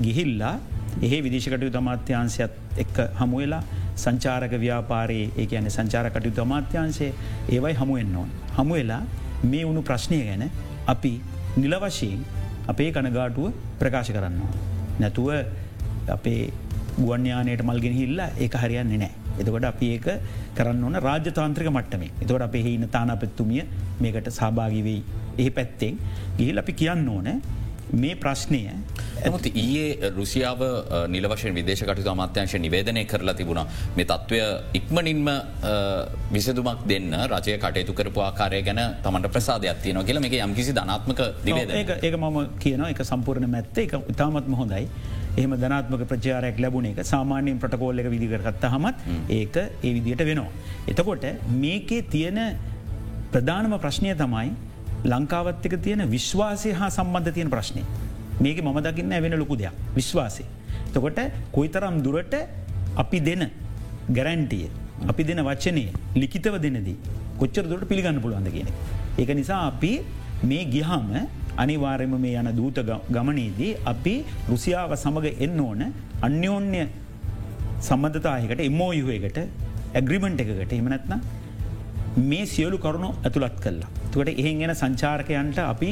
[0.00, 0.54] ගිහිල්ලා
[1.02, 3.62] එහේ විදිශකටයු අමාත්‍යන්සයත් එක්ක හමුවෙලා
[3.96, 7.12] සංචාරක ව්‍යාපාරයේ ඒ ඇන සංචාරකටයුතු අමාත්‍යන්සේ
[7.48, 8.30] ඒවයි හමුවෙන්න ඕන්.
[8.58, 9.02] හමුවෙලා
[9.44, 10.44] මේ වුණු ප්‍රශ්නය ගැන
[10.86, 11.12] අපි
[11.56, 12.24] නිලවශයෙන්
[12.68, 14.52] අපේ කනගාටුව ප්‍රකාශ කරන්නවා.
[15.00, 15.28] නැතුව
[16.08, 16.42] අපේ
[16.98, 19.25] ගුවන්්‍යානයට මල්ගෙන හිල්ලා ඒ හරියන්නේ නෑ.
[19.38, 20.08] එතකොට අපි ඒක
[20.54, 22.10] කරන්න ඕන රාජතාන්ත්‍රික මට්ටමේ.
[22.22, 23.62] එතකොට අප එහින තානාපත්තුමිය
[24.00, 25.02] මේකට සභාගිවෙයි
[25.38, 25.94] එහි පැත්තෙන්
[26.38, 27.30] ගිහිල් අපි කියන්න ඕන
[27.94, 28.60] මේ ප්‍රශ්නය
[29.18, 30.60] ඇමති ඊයේ රුසියාව
[31.08, 33.62] නිලවශයෙන් විදේශකට අමාත්‍යංශ නිවේදනය කරලා තිබුණ.
[33.96, 34.40] මේ තත්ත්වය
[34.74, 35.28] ඉක්මනින්ම
[36.32, 41.70] විසදුමක් දෙන්න රජය කටයුතු කරපු ආකාරය ගැන තමට ප්‍රසාධයක් තියන කියල මේ යම්කිසි ධනාත්මක දිවේද
[42.02, 43.78] ඒක මම කියන එක සම්පූර්ණ මැත්ත.
[43.78, 44.88] එක ඉතාමත්ම හොඳයි
[45.36, 48.96] එහම ධනාත්මක ප්‍රචාරයක් ලැබුණ එක සාමාන්‍යයෙන් ප්‍රටකෝල්ල එක විදිකරගත්ත හමත්
[49.30, 50.50] ඒක ඒ විදියට වෙනවා.
[50.88, 51.26] එතකොට
[51.64, 52.40] මේකේ තියෙන
[53.32, 54.48] ප්‍රධානම ප්‍රශ්නය තමයි
[55.04, 57.82] ලංකාවත්තක තියෙන විශ්වාසය හා සම්බන්ධ තියෙන ප්‍රශ්නය.
[58.40, 60.44] මේක මම දකින්න වෙන ලොකු දෙයක් විශ්වාසය.
[60.94, 61.20] තකොට
[61.52, 62.34] කොයිතරම් දුරට
[62.96, 63.50] අපි දෙන
[64.10, 64.68] ගැරන්ටිය
[65.04, 66.96] අපි දෙන වච්චනය ලිකිතව දෙනදී
[67.38, 68.68] කොච්චර දුරට පිළිගන්න පුළුවන්ද කියන.
[69.18, 69.92] ඒක නිසා අපි
[70.42, 71.08] මේ ගිහාම
[71.56, 72.78] අනිවාර්යම මේ යන දූත
[73.10, 74.14] ගමනේදී අපි
[74.50, 75.82] රුසියාව සමඟ එන්න ඕන
[76.22, 76.82] අන්‍යෝන්‍ය
[77.80, 79.38] සම්බධතායකට එමෝයුවකට
[79.94, 81.14] ඇග්‍රිමෙන්ට් එකකට එමනැත්න
[82.30, 83.88] මේ සියලු කරුණු ඇතුළත් කල්ලා.
[84.12, 85.90] තුකට එහෙන් ගෙන සංචාරකයන්ට අපි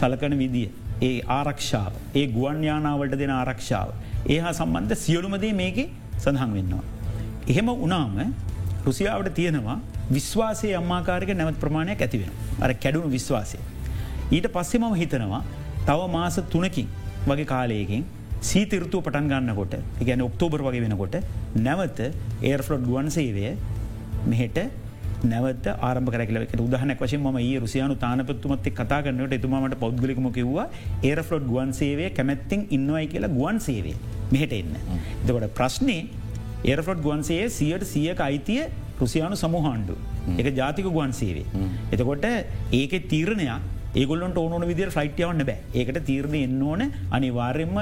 [0.00, 0.70] සලකන විදිිය.
[1.02, 3.90] ඒ ආරක්ෂාව ඒ ගුවන්්‍යානාවට දෙන ආරක්ෂාව.
[4.28, 5.78] ඒ හා සම්බන්ධ සියලුමදේ මේක
[6.18, 6.84] සඳහන් වෙන්නවා.
[7.48, 8.16] එහෙම උනාම
[8.86, 12.32] රුසියාවට තියෙනවා විශ්වාසය අම්මාකාරක නැවත් ප්‍රමාණයක් ඇතිවෙන.
[12.62, 13.58] අර කැඩුණු විශ්වාසය.
[14.30, 15.42] ඊට පස්සෙ මම හිතනවා
[15.86, 16.88] තව මාස තුනකින්
[17.26, 18.02] වගේ කාලයකින්
[18.42, 21.16] සීතිෘතුව පටන් ගන්නකොට ගැන ඔක්තෝබර් වගේ වෙනකොට
[21.58, 21.98] නැවත
[22.42, 23.48] ඒර්ෆලොඩ් ගුවන් සේවය
[24.26, 24.58] මෙහෙට
[25.24, 30.68] නැවත ආරම කරකලක උදහනක් වශය ම රුසියානු තානපත්තුමත් කතා කරන්නට එතුමාට පෞද්ගලිකම කිව්වා
[31.02, 33.96] ඒරෆලොඩ් ගුවන් සේවය කැමැත්තිං ඉන්නවයි කියලා ගුවන් සේවේ
[34.32, 34.72] මෙහෙට එන්න.
[35.22, 35.98] එතකොට ප්‍රශ්නය
[36.64, 38.62] ඒරෆලොඩ් ගුවන්සේ සියට සියක අයිතිය
[39.00, 39.98] රුසියානු සමහන්ඩු
[40.38, 41.46] එක ජාතික ගුවන් සේවේ.
[41.92, 42.24] එතකොට
[42.72, 45.58] ඒක තීරණයක් ඒගොල්ලට ඕන විදිර ෆයිට්යවන්න බෑ.
[45.74, 46.82] ඒකට තීරණ එන්න ඕන.
[47.10, 47.78] අනිවාර්යෙන්ම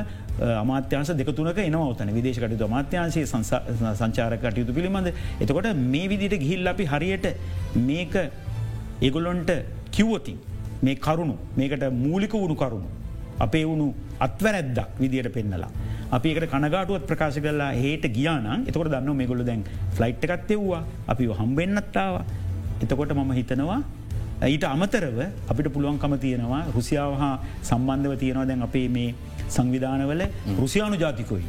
[0.63, 5.13] අමාත්‍යන්ස දෙකතුනක එනවතන විදේශකටතු අමාත්‍යන්සේ සංචාර කටයුතු පිළිබඳ.
[5.41, 7.27] එතකොට මේ විදිට ගිහිල් අපි හරියට
[7.89, 8.15] මේක
[9.01, 9.51] ඒගොල්ලොන්ට
[9.91, 10.39] කිව්වතින්
[10.83, 12.89] මේ කරුණු මේකට මූලික වුණු කරුණු
[13.39, 13.87] අපේ වුණු
[14.21, 15.71] අත්වැරැද්දක් විදියට පෙන්නලා.
[16.17, 19.63] අපි එකට කනගාටුවත් ප්‍රකාශ කරලා හේට ගියානම් එතකොට දන්න මේගොල්ල දැන්
[19.97, 22.15] ෆ්ලයිට් එකත්තෙව්වා අපි හම්බෙන්න්නත්තාව
[22.85, 23.81] එතකොට මම හිතනවා
[24.47, 25.19] ඊට අමතරව
[25.51, 29.15] අපිට පුළුවන්කම තියෙනවා රුසියාව හා සම්බන්ධව තියෙනවා දැන් අපේ මේ
[29.49, 30.23] සංවිධානවල
[30.61, 31.45] රුසියානු ජාතිකොයි.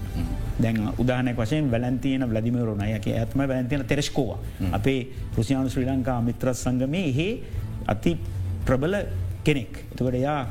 [0.63, 4.37] දැන් උදානක වශයෙන් වැලන්තියන ලදිමරුණයක ඇත්ම වැලන්තියන තෙරස්කෝව.
[4.71, 4.99] අපේ
[5.37, 7.29] රුසියානු ශ්‍රී ලංකා මිත්‍රස් සංගමේ එහෙ
[7.87, 8.17] අති
[8.65, 8.95] ප්‍රබල
[9.43, 9.85] කෙනෙක්.
[9.91, 10.41] එතකට එයා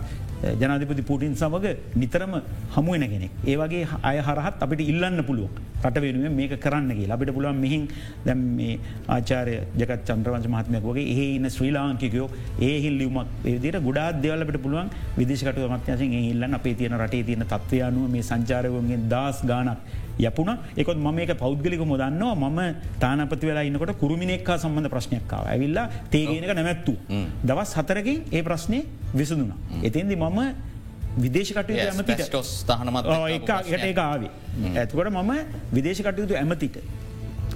[0.61, 2.35] ජනාධිපති පුටින් සමඟ නිතරම
[2.77, 3.31] හමුවෙන කෙනෙක්.
[3.47, 5.51] ඒවගේ අය හරහත් අපිට ඉල්ලන්න පුළුව
[5.85, 7.89] රට වෙනුවෙන් මේක කරන්නගේ අපිට පුළුවන් මෙහින්
[8.27, 8.79] දැම් මේ
[9.17, 12.29] ආචාරය ජගත් චන්ද්‍රවංශ මහත්මයක් වගේ ඒ ඉන්න ශ්‍රී ලාංකිකයෝ
[12.69, 16.55] ඒ හිල්ලියුමක් ඒදිට ගොඩාත් දෙවලට පුළුවන් විදිශකට මත්‍යසින් ඉල්ලන්න.
[16.59, 19.79] අපේ තියෙන රටේ තියෙන තත්වයානුව මේ සංචාරයවන්ගේ දස් ගානක්
[20.19, 22.61] යපුන එකත් ම මේක පෞද්ගලික මොදන්නවා මම
[23.03, 26.95] තානපති වෙලා ඉන්නකොට කුරුමිනෙක්කා සම්බඳ ප්‍රශ්නයක්කාව ඇවිල්ලා තේගෙනක නැමැත්තු.
[27.45, 28.81] දවස් හතරකින් ඒ ප්‍රශ්නය
[29.15, 29.53] විසඳුන.
[29.83, 30.41] එතින්දි මම
[31.25, 34.31] විදේශකටයුතු ඇමතිට ටොස් තහනමත් එකට ඒ ආවේ.
[34.75, 35.33] ඇතුකට මම
[35.77, 36.77] විදේශකටයුතු ඇමතිට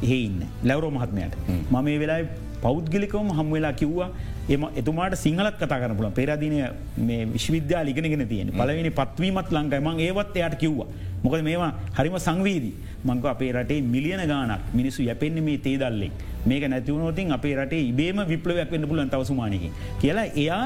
[0.03, 1.35] එහෙඉන්න ලැවරෝ මහත්මයට.
[1.71, 2.23] මම ඒ වෙලා
[2.63, 4.11] පෞද්ගලිකවම හම් වෙලා කිව්වා
[4.49, 6.59] එම එතුමාට සිංහලත් කතා කරන පුල පෙරදිනය
[7.35, 10.89] විශ්විද්‍යා ලිගෙනගෙන තියෙන පලවෙනි පත්වීමත් ලංඟයි මං ඒවත් එයට කිව්වා
[11.23, 12.75] මොකද මේවා හරිම සංවීදී.
[13.05, 16.13] මංක අපේ රටේ මිලියන ගානක් මිනිසු යැපෙන්න්න මේ තේදල්ලෙක්
[16.47, 20.65] මේක නැතිවනෝතින් අපේ රටේ ඉබේම විප්ලවයක් වන්න පුලන් තවසුමානයකි කියලා එයා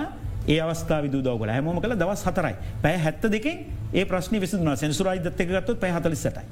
[0.49, 2.55] ඒ අවස්ථා විදුදව කළ හැමෝම කළ දවස් හතරයි.
[2.83, 3.57] පැය හැත්ත දෙකෙන්
[3.93, 6.45] ඒ ප්‍රශ්න විසුන සැසුරයි දත්තකගත්තු පැ හතලිස්සටයි.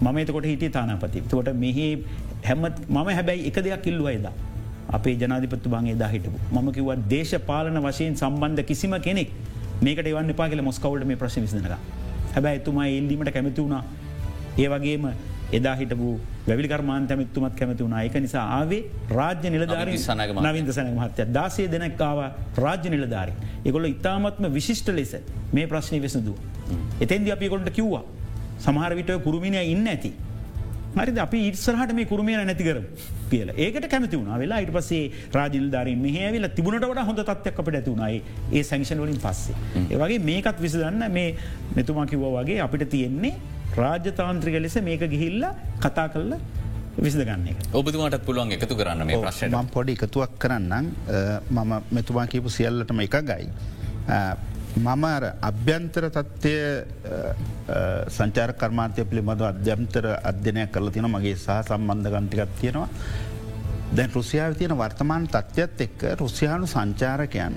[0.00, 1.86] මම එතකොට හිටිය තානාපති තොට මෙහි
[2.44, 4.32] හැමත් මම හැබැයි එක දෙයක් කිල්ලුවයිදා
[4.90, 6.38] අපේ ජනාධිපත්තු බංගේ දා හිටපු.
[6.52, 9.30] මම කිවත් දේශපාලන වශයෙන් සම්බන්ධ කිසිම කෙනෙක්
[9.82, 11.74] මේකට එවන්න පා කියල මොස්කවල්ට මේ ප්‍රශ් විසනක
[12.34, 13.82] හැබැයි එතුමා එල්ලීමට කැමති වුණා
[14.58, 15.04] ඒ වගේම
[15.52, 16.08] එදා හිටපු
[16.48, 18.80] වැවිකර්මාන් තැමිත්තුමත් කැමති වුණ එක නිසා ආවේ
[19.18, 22.18] රාජ්‍ය නිලධාරී සනග නවින්ද සනක මහත්‍ය දාසේ දෙනක්කාව
[22.64, 23.36] රාජ්‍ය නිලධාරී.
[23.64, 25.14] එකොල ඉතාමත්ම විශිෂ්ට ලෙස
[25.52, 26.36] මේ ප්‍රශ්නය වෙසඳූ.
[27.00, 28.04] එතැන්දි අපිකොලට කිව්වා
[28.58, 30.12] සමහරවිට කුරුමිණය ඉන්න ඇති.
[30.98, 32.78] හරි අපි ඉස්සරහට මේ කුරුමය නැතිකර
[33.30, 33.54] කියලා.
[33.64, 34.32] ඒකට කැමති වුණ.
[34.42, 35.02] වෙලා ඉට පසේ
[35.36, 38.22] රාජිල් ධරින් මෙහවිල තිබුණට වට හොඳ තත්යක් අපට ඇතුුණයි
[38.52, 39.56] ඒ සංක්ෂන් වලින් පස්සේ.
[39.94, 41.28] ඒවගේ මේකත් විසදන්න මේ
[41.76, 43.34] මෙතුමා කිව්ව වගේ අපිට තියෙන්නේ
[43.82, 45.46] රාජ්‍යතාන්ත්‍රික ලෙස මේක ගිහිල්ල
[45.84, 46.34] කතා කල්ල
[47.06, 47.58] විසිදගන්න එක.
[47.80, 50.86] ඔබතුමාට පුළුවන් එකතු කරන්න මේ ප්‍රශ්න මම් පොඩි එකතුවක් කරන්නම්.
[51.50, 53.46] මම මෙතුමා කියපු සියල්ලටම එක ගයි.
[54.76, 55.04] මම
[55.42, 56.54] අභ්‍යන්තර තත්ත්වය
[58.08, 62.88] සංචාර කර්මාන්තය පිළිබඳ අධ්‍යම්තර අධ්‍යනයක් කරල තින මගේ සහ සම්බන්ධගන්ටිකත් තියෙනවා.
[63.96, 67.54] දැන් රුසියාව තියෙන වර්තමාන තත්ත්වත් එක්ක රුසියානු සංචාරකයන්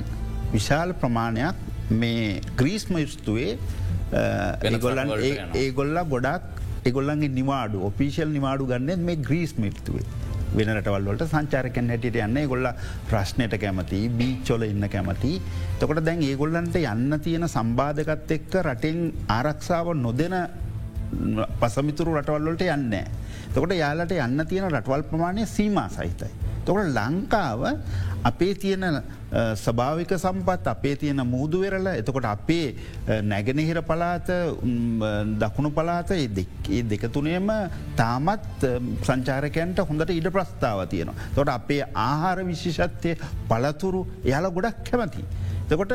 [0.53, 1.55] විශාල ප්‍රමාණයක්
[1.91, 3.57] මේ ග්‍රීස්ම යුස්තුවේ
[4.63, 5.13] ඒගොල්ලන්
[5.53, 10.05] ඒගොල්ල ගොඩක් එගොල්ලන්ගේ නිවාඩු ඔපිෂල් නිවාඩු ගන්නෙත් මේ ග්‍රීස් මිත්තුවේ.
[10.57, 12.69] වෙන රටවල්ලට සංචාරකැන් හැටියට යන්න ගොල්ල
[13.09, 15.33] ප්‍රශ්නයට කැමති බීච්චොල ඉන්න කැමති.
[15.79, 19.01] තොකට දැන් ඒගොල්ලන්ට යන්න තියෙන සම්බාධකත් එක්ක රටෙන්
[19.37, 20.37] ආරක්ෂාව නොදෙන
[21.61, 22.95] පසමිතුරු රටවල්ලට යන්න.
[23.53, 26.42] තකොට යාලට යන්න තියෙන රටවල් ප්‍රමාණය සීමා සහිතයි.
[26.65, 27.61] තොකට ලංකාව
[28.23, 29.01] අපේ තියෙන
[29.55, 32.75] ස්භාවික සම්පත් අපේ තියෙන මුූදු වෙරල එතකොට අපේ
[33.23, 34.29] නැගෙනහිර පලාත
[35.41, 37.51] දකුණු පලාත ඒ දෙකතුනේම
[37.95, 38.67] තාමත්
[39.03, 41.29] සංචාරකයන්ට හොඳට ඉඩ ප්‍රස්ථාව තියෙනවා.
[41.35, 43.15] තොට අපේ ආහාර විශිෂත්වය
[43.49, 45.23] පලතුරු එයාල ගොඩක් කැමති.
[45.69, 45.93] තකොට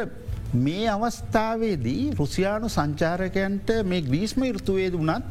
[0.55, 5.25] මේ අවස්ථාවේදී රුසියානු සංචාරකයන්ට මේ ග්‍රීස්ම ඉර්තුවේද වනත්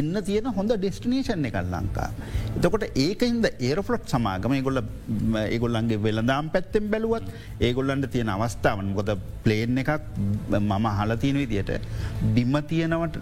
[0.00, 2.08] එන්න තියෙන හොඳ ඩෙස්ටිනේෂන් එකල් ලංකා.
[2.56, 4.80] එතකොට ඒකහින්ද ඒරෆලොට් සමාගම ගොල්ල
[5.44, 7.28] ඒගොල්ලන්ගේ වෙළදාම් පැත්තෙන් බැලුවත්
[7.68, 9.12] ඒගොල්ලන්ට තියෙන අවස්ථාවන් ගොද
[9.44, 9.92] ප්ලේන් එකක්
[10.60, 11.72] මම හලතියන විදියට
[12.36, 13.18] බිම තියනවට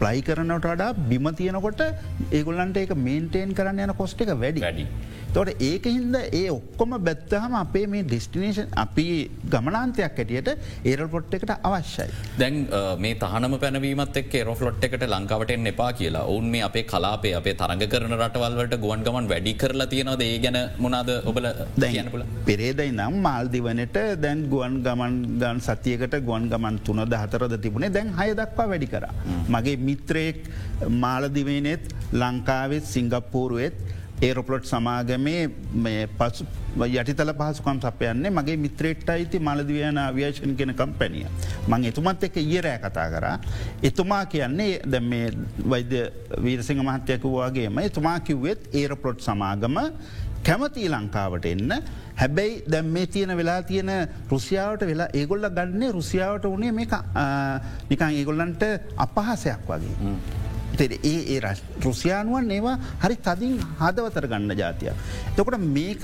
[0.00, 1.82] ප්ලයි කරනට වඩා බිම තියනකොට
[2.38, 4.86] ඒගොල්ලන්ට ඒක මේන්ටේන් කරන්න යන කොස්ට එක වැඩි වැඩි.
[5.36, 9.06] තොට ඒක හින්ද ඒ ඔක්කොම බැත්තහම අපේ මේ ඩෙස්ටිනේෂන් අපි
[9.54, 10.48] ගමනාන්තයක් ඇටියට
[10.90, 12.06] ඒරල්පොට් එකට අවශ්‍යයි.
[12.40, 12.54] දැන්
[13.04, 16.24] මේ තහනම පැනවීමත් එක් රොෆලොට් එකට ලංකාවටෙන් එපා කියලා.
[16.32, 20.24] ඔවුන් මේ අපේ කලාපේ අපේ තරග කරන රටවල්වට ගුවන් ගමන් වැඩි කරලා තියෙනවද?
[20.28, 21.50] ඒ ගැන මොනාද ඔබල
[21.84, 27.92] දැනපුල පෙරේදයි නම් මාල්දිවනට දැන් ගුවන් ගමන් ගන් සතියකට ගුවන් ගමන් තුන දහතරද තිබුණේ.
[27.98, 29.06] දැන් හය දක්වා වැඩි කර.
[29.56, 30.40] මගේ මිත්‍රයෙක්
[31.04, 36.44] මාලදිවේනෙත් ලංකාවෙත් සිංගප්පූරුවත් ඒරොපලොට් සමාගමේ පසු
[36.78, 41.26] යටිතල පහසුකම් සපයන්නේ මගේ මිත්‍රේට් අයිති මලදිවයන අව්‍යේෂන් කෙන කම්පැනිය.
[41.68, 43.38] මං එතුමත් එක ඊරෑ කතා කරා.
[43.82, 45.28] එතුමා කියන්නේ දැ මේ
[45.70, 46.00] වෛද්‍ය
[46.42, 49.76] වීරසිංහ මහත්යකුවාගේම එතුමා කිව්වෙත් ඒරපලොට් සමාගම
[50.42, 51.76] කැමති ලංකාවට එන්න
[52.16, 53.92] හැබැයි දැම් මේ තියෙන වෙලා තියෙන
[54.30, 56.88] රුසියාවට වෙලා ඒගොල්ල ගන්නේ රුසියාවට වනේ මේ
[57.90, 60.12] නිකං ඒගොල්ලන්ට අපහසයක් වගේ.
[60.80, 64.92] ඒ ඒ රුසියානුවන් ඒවා හරි තදින් හදවතර ගන්න ජාතිය.
[65.36, 66.02] තොකට මේක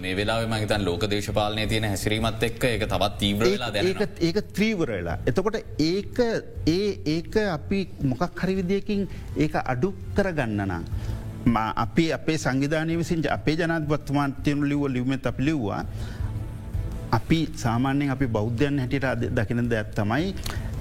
[0.00, 5.18] මේ වෙලා මගතන් ලෝක දේශපාලනය තියෙන හැසිරීමත් එක්ක එක තවත් තීවරලා දැ ඒක ත්‍රීවරලා.
[5.26, 6.18] එතකොට ඒක
[6.66, 10.82] ඒ ඒක අපි මොකක් හරිවිදියකින් ඒක අඩු කරගන්නනා.
[11.76, 15.84] අපි අපේ සංවිධානය විසින් අපේ ජනත්වත්තුමාන් තියනු ලිව ලිවමත් අප ලිව්වා
[17.12, 20.34] අපි සාමාන්‍යයෙන් අපි බෞද්ධයන් හැටිට දකිනද ඇත්තමයි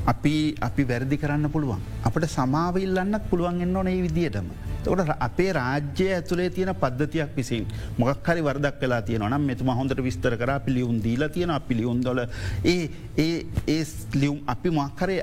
[0.05, 1.81] අපි අපි වැරදි කරන්න පුළුවන්.
[2.03, 4.49] අපට සමාවල්ලන්නත් පුළුවන් එන්න ඕන ඒ විදිහටම.
[4.83, 7.65] තකට අපේ රාජ්‍ය ඇතුලේ තියෙන පද්ධතියක් විසින්
[7.97, 12.21] මොක් හරි වරදක් කලා තියෙන නම් මෙතුම හොඳට විස්තර කර පිළියුන් දීලා තියෙන පිළියුන්දොල
[12.65, 12.81] ඒ
[13.17, 13.81] ඒ ඒ
[14.15, 15.17] ලියුම් අපි මක්කරය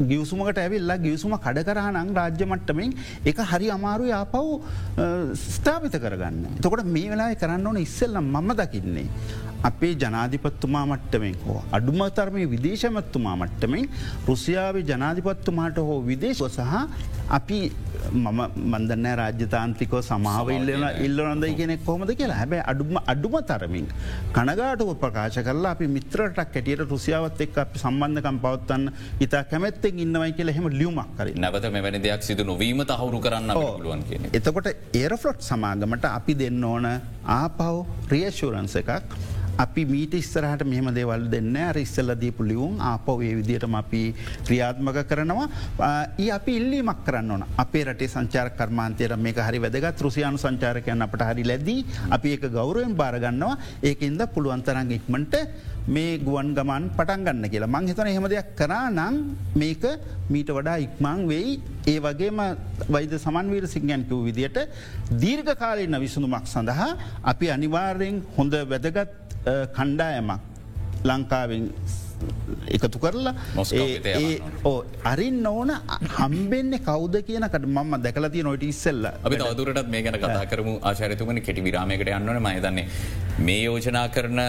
[0.00, 2.94] ගියවසුමකට ඇවිල්ලා ගියවසුම කඩ කරහනං රාජ්‍ය මට්ටමින්
[3.26, 4.46] එක හරි අමාරු යාපව්
[5.48, 6.46] ස්ථාපිත කරගන්න.
[6.60, 9.06] තකොට මේ වෙලා කරන්න ඕන ඉස්සෙල්ලම් මම දකින්නේ.
[9.60, 13.88] අපේ ජනාධිපත්තුමා මට්ටමෙන් හෝ අඩුමතරමේ විදේශමත්තුමා මට්ටමෙන්
[14.28, 16.60] රුසියාව ජනාධිපත්තුමාට හෝ විදේශ සහ
[17.30, 17.58] අපි
[18.12, 18.40] මම
[18.72, 23.86] මන්දන්න රාජ්‍යතාන්ත්‍රිකෝ සමාව ඉල්ලන ඉල්ලනොඳයි කියෙනෙක් කොමද කියලා හැබැ අඩුම අඩුම තරමින්.
[24.36, 28.86] කනගාටුව ප්‍රකාශ කරලා අපි මිත්‍රටක් ඇටියට රුසියාවත් එක් අපි සම්බන්ධකම් පවත්තන්න
[29.26, 34.04] ඉතා කැමැත්තෙන් ඉන්නවයි කියල හෙම ලියුමක් කර නැවත මෙවැනි දෙයක් සිදු නොවීම තහවුරු කරන්න පුළුවන්
[34.10, 34.30] කියෙන.
[34.40, 34.68] එතකොට
[35.02, 36.86] ඒරෆලොට් සමාගමට අපි දෙන්න ඕන
[37.40, 37.76] ආපව්
[38.14, 39.18] රියශූරන්ස එකක්
[39.64, 44.02] අපි මීට ඉස්සරහට මෙහම දේවල් දෙන්න රිස්සල්ල දීපු ලියුම් ආපවේ විදිහටම අපි
[44.46, 45.46] ක්‍රියාත්මක කරනවා.
[46.24, 47.44] ඒ අපි ඉල්ලීමක් කරන්න ඕන.
[47.64, 50.04] අපේ රටේ සංචාර කර්මාන්තයට මේක හරි වැදගත්.
[50.06, 51.80] රුසියානු සංචාරකයන් අපට හරි ලැදී
[52.16, 53.58] අපි ඒක ගෞරයෙන් බාරගන්නවා
[53.90, 55.34] ඒකන්ද පුළුවන්තරන් ඉක්මට
[55.96, 57.74] මේ ගුවන් ගමන් පටන් ගන්න කියලා.
[57.74, 59.14] මං හිතන එහෙම දෙයක් කරා නං
[59.60, 59.84] මේක
[60.32, 61.60] මීට වඩා ඉක්මං වෙයි.
[61.92, 62.40] ඒ වගේම
[62.94, 64.58] වෛද සමන්වීර සිංහයන්කව විදියට
[65.22, 66.90] දීර්ඝ කාලීන විසඳුමක් සඳහා
[67.32, 69.27] අපි අනිවාර්යෙන් හොඳ වැදගත්
[69.74, 70.40] කණ්ඩායමක්
[71.04, 71.64] ලංකාවෙන්
[72.76, 73.34] එකතු කරලා
[75.12, 75.72] අරින් ඕන.
[76.18, 80.74] හම්බෙන්න කවද කියනකට මම දැකලති නොට ඉස්සෙල්ල අපි තවදුරටත් මේ ගැන කතා කරමු.
[80.82, 82.86] ආචරිතුමනි කෙටි විරාමයකට යන්නන මහිතන්නේ
[83.40, 84.40] මේ යෝජනා කරන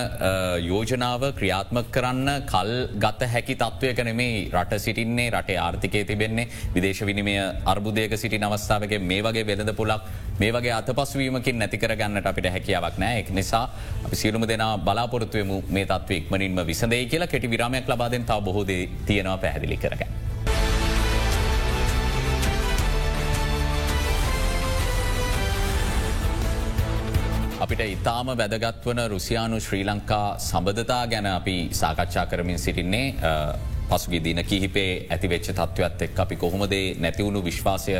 [0.69, 2.71] යෝජනාව ක්‍රියාත්මක කරන්න කල්
[3.03, 9.21] ගත හැකි තත්වය කනෙමේ රට සිටින්නේ රටේ ආර්ථිකය තිබෙන්නේ විදේශ විනිමය අර්බුදයක සිටි අවස්ථාවගේ මේ
[9.21, 13.63] වගේ වෙළඳ පුලක් මේ වගේ අතපස්වීමකින් නැතිකර ගන්නට අපිට හැකියාවක් නෑ එක් නිසා
[14.05, 18.69] අපි සියලුම දෙනා බලාපොරත්තුවම මේ තත්ව ඉක්මනින්ම විසදේ කියලා කෙටි විරාමයක් ලබාදෙන් තාව බොහෝද
[19.06, 20.13] තියෙනවා පැහැදිලි කරගන්න.
[27.60, 33.08] අපිට ඉතාම වැදගත්වන රුසියානු ශ්‍රී ලංකා සබඳතා ගැන අපි සාකච්ඡා කරමින් සිටින්නේ
[33.89, 37.93] පසුගේ දින කිහිපේ ඇතිවෙච්ච තත්ත්වත් එක් අපි කොහොමදේ නැතිවුණු විශ්වාසය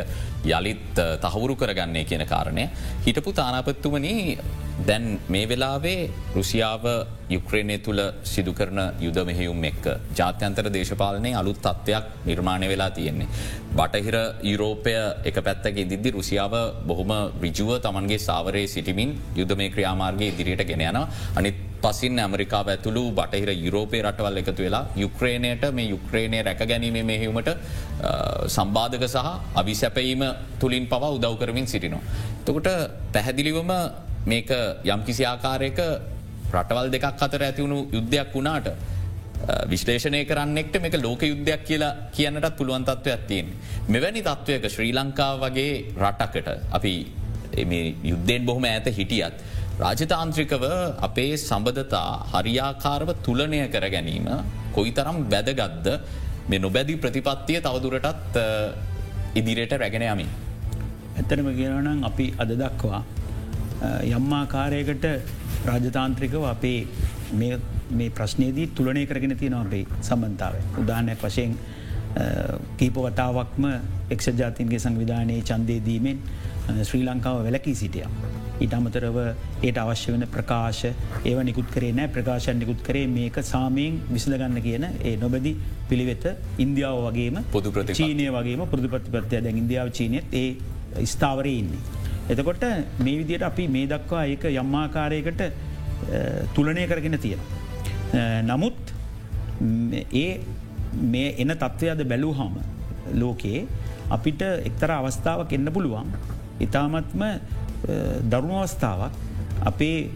[0.46, 2.64] යළිත් තහවුරු කරගන්නේ කියන කාරණය.
[3.00, 4.38] හිටපු තානාපත්තුමනී
[4.80, 6.84] දැන් මේ වෙලාවේ රුසියාව
[7.28, 13.28] යුක්‍රේණය තුළ සිදුකරන යුද මෙහෙයුම් එක්ක ජාත්‍යන්තර දේශපාලනය අලුත් තත්ත්වයක් නිර්මාණය වෙලා තියෙන්නේ.
[13.72, 16.54] බටහිර යුරෝපය එක පැත්තක ඉදිදදි රුසියාව
[16.86, 21.02] බොහොම විජුව තමන්ගේ සාවරයේ සිටිමින් යුද මේ ක්‍රියාමාර්ගය ඉදිරියට ගෙන යන
[21.34, 27.50] අනිත් පසින් ඇමරිකා ඇතුළු බටහිර යුරෝපය රටවල් එකතු වෙලා යුක්‍රේණයට මේ යුක්‍රේණය රැක ගැනීම මෙහෙවුමට
[28.48, 30.22] සම්බාධක සහ අවිසැපීම
[30.58, 32.02] තුළින් පවා උදව් කරමින් සිටිනවා.
[32.44, 32.68] තකොට
[33.12, 33.72] පැහැදිලිවම
[34.26, 34.50] මේක
[34.86, 35.80] යම්කිසි ආකාරයක
[36.52, 38.68] රටවල් දෙකක් අතර ඇතිවුණු යුද්ධයක් වුණාට
[39.66, 43.46] විශ්ලේෂණය කරන්නෙක්ට මේක ලෝක යුද්ධයක් කියලා කියන්නටත් පුළුවන් තත්ව ඇත්තියෙන්.
[43.88, 46.94] මෙවැනි තත්ත්වයක ශ්‍රී ලංකා වගේ රටකට අපි
[48.04, 49.34] යුද්ධයෙන් බොහොම ඇත හිටියත්.
[49.82, 50.64] රාජතාන්ත්‍රිකව
[51.06, 54.26] අපේ සම්බධතා හරියාකාරව තුලනය කර ගැනීම
[54.76, 55.86] කොයි තරම් වැදගත්ද
[56.50, 58.36] මේ නොබැදි ප්‍රතිපත්තිය තවදුරටත්
[59.40, 60.26] ඉදිරියට රැගෙන යමි.
[61.18, 63.00] ඇත්තනම කියනනම් අපි අද දක්වා
[64.18, 65.06] යම්මාකාරයකට
[65.70, 66.80] රාජතාන්ත්‍රිකව අපේ
[67.98, 70.54] මේ ප්‍රශ්නයේදී තුළනය කරගෙන තියෙනවා අපේ සම්බන්ධාව.
[70.82, 71.56] උදාහනයක් වශයෙන්
[72.78, 73.64] කීපවතාවක්ම
[74.14, 76.22] එක්ෂ ජාතින්ගේ සංවිධානයේ චන්දය දීමෙන්
[76.88, 78.06] ශ්‍රී ලංකාව වැලකී සිටිය.
[78.60, 79.18] ඊට අමතරව
[79.62, 80.82] ඒට අවශ්‍ය වන ප්‍රකාශ
[81.24, 85.52] ඒව නිකුත් කරේ නෑ ප්‍රකාශන් නිකුත් කරේ මේක සාමයෙන් විසඳගන්න කියන ඒ නොබැදි
[85.88, 86.26] පිළිවෙත
[86.58, 90.48] ඉන්දියාව වගේම පොදු ප්‍රති චීනය වගේම පුරදුපතිපත්තිය දැන් ඉන්දියාව චීනයත් ඒ
[91.06, 91.82] ස්ථාවරය ඉන්නේ.
[92.28, 92.64] එතකොට
[92.98, 95.42] මේ විදියට අපි මේ දක්වා ඒක යම්මාකාරයකට
[96.54, 97.40] තුලනය කරගෙන තියෙන.
[98.44, 98.92] නමුත්
[100.14, 100.40] ඒ
[101.06, 102.60] මේ එන තත්ත්වයද බැලූ හාම
[103.14, 103.66] ලෝකයේ
[104.10, 106.12] අපිට එක්තර අවස්ථාවක් එන්න පුළුවන්
[106.60, 107.22] ඉතාමත්ම
[108.26, 109.12] දරුණු අවස්ථාවක්
[109.62, 110.10] අපේ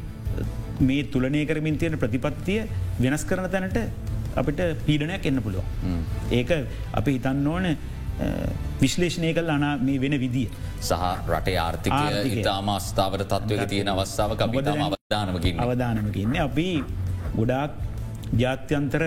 [0.81, 2.61] මේ තුලනය කරමින් තියෙන ප්‍රතිපත්තිය
[3.01, 3.79] වෙනස් කරන තැනට
[4.37, 5.67] අපිට පීඩනයක් එන්න පුළුවන්.
[6.31, 6.51] ඒක
[6.93, 7.67] අපි හිතන්න ඕන
[8.81, 10.49] විශ්ලේෂණය කල් අනා මේ වෙන විදිිය.
[10.81, 16.69] සහ රටේ ආර්ථිකය ඉතාම අස්ථාවර තත්වක තියෙන අවස්ථාව අපිටම අවධානමකින් අවධානමකින්නේ අපි
[17.37, 17.73] ගොඩාක්
[18.35, 19.05] ජාත්‍යන්තර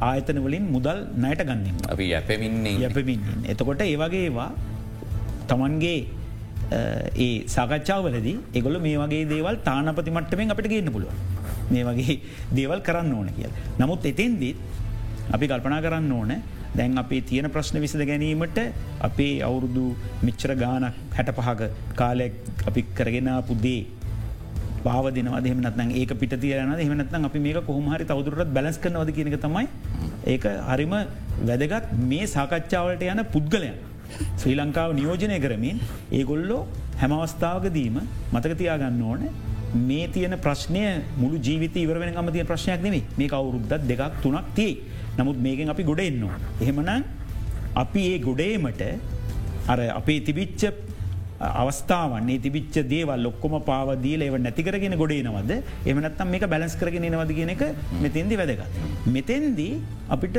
[0.00, 4.50] ආයතන වලින් මුදල් නයට ගන්න අපි යැපමින්නේ යැපමින්න එතකොට ඒවගේවා
[5.46, 5.98] තමන්ගේ
[6.70, 11.12] ඒ සාකච්ඡාවලදී එගොල මේ වගේ දේවල් තානපති මට්ටමෙන් අපිට ගන්න පුළුව
[11.70, 12.20] මේ වගේ
[12.52, 13.52] දේවල් කරන්න ඕන කියල්.
[13.78, 14.56] නමුත් එතෙන්දිත්
[15.32, 16.32] අපි කල්පනා කරන්න ඕන
[16.74, 18.58] දැන් අපේ තියෙන ප්‍රශ්න විසඳ ගැනීමට
[19.00, 19.84] අපේ අවුරුදු
[20.22, 22.34] මිච්චර ගානක් හැට පහක කාලෙක්
[22.66, 23.80] අපි කරගෙන පුද්දේ
[24.84, 29.66] පාවදිනවද එහමනත්න ඒක පිට තියන එහමනත්න අපි මේක කොහමහරි තවදුරට බැලස් කනවද කියනක තමයි
[30.26, 30.94] ඒක හරිම
[31.42, 33.76] වැදගත් මේ සාකච්ඡාවලට යන පුද්ගලයන්.
[34.40, 35.78] ශ්‍රී ලංකාව නියෝජනය කරමින්
[36.12, 36.62] ඒගොල්ලෝ
[37.00, 37.96] හැම අවස්ථාවකදීම
[38.32, 39.22] මතකතියාගන්න ඕන
[39.88, 40.84] මේ තියන ප්‍රශ්නය
[41.16, 44.76] මුළු ජීවිත ඉවරෙන ම තිය ප්‍රශ්නයක් නෙමේ මේ කවුරුද්දත් දෙකක් තුනක් තිේ
[45.18, 46.38] නමුත් මේකෙන් අපි ගොඩ එන්නවා.
[46.62, 47.04] එහෙමනම්
[47.74, 48.82] අපි ඒ ගොඩේමට
[49.68, 50.62] අර අපේ තිබිච්ච
[51.60, 55.52] අවස්ථාවන්නේ තිබිච්ච දේවල් ලොක්කොම පාවදීල ඒව නැතිකරගෙන ගොඩේනවද
[55.86, 57.62] එමනත්තම් මේක බැලස් කරගෙන නවද කියන එක
[58.04, 58.72] මෙතෙන්දි වැදගත්.
[59.06, 59.74] මෙතෙන්දී
[60.08, 60.38] අපිට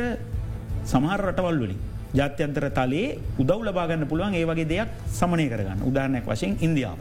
[0.86, 1.80] සමහර රටවල් වලින්
[2.14, 5.82] ජාත්‍යන්තර තලේ උදව් ලබාගන්න පුළුවන් ඒ වගේ දෙයක් සමනය කරගන්න.
[5.90, 7.00] උදාරණයක් වශයෙන් ඉන්දියාව.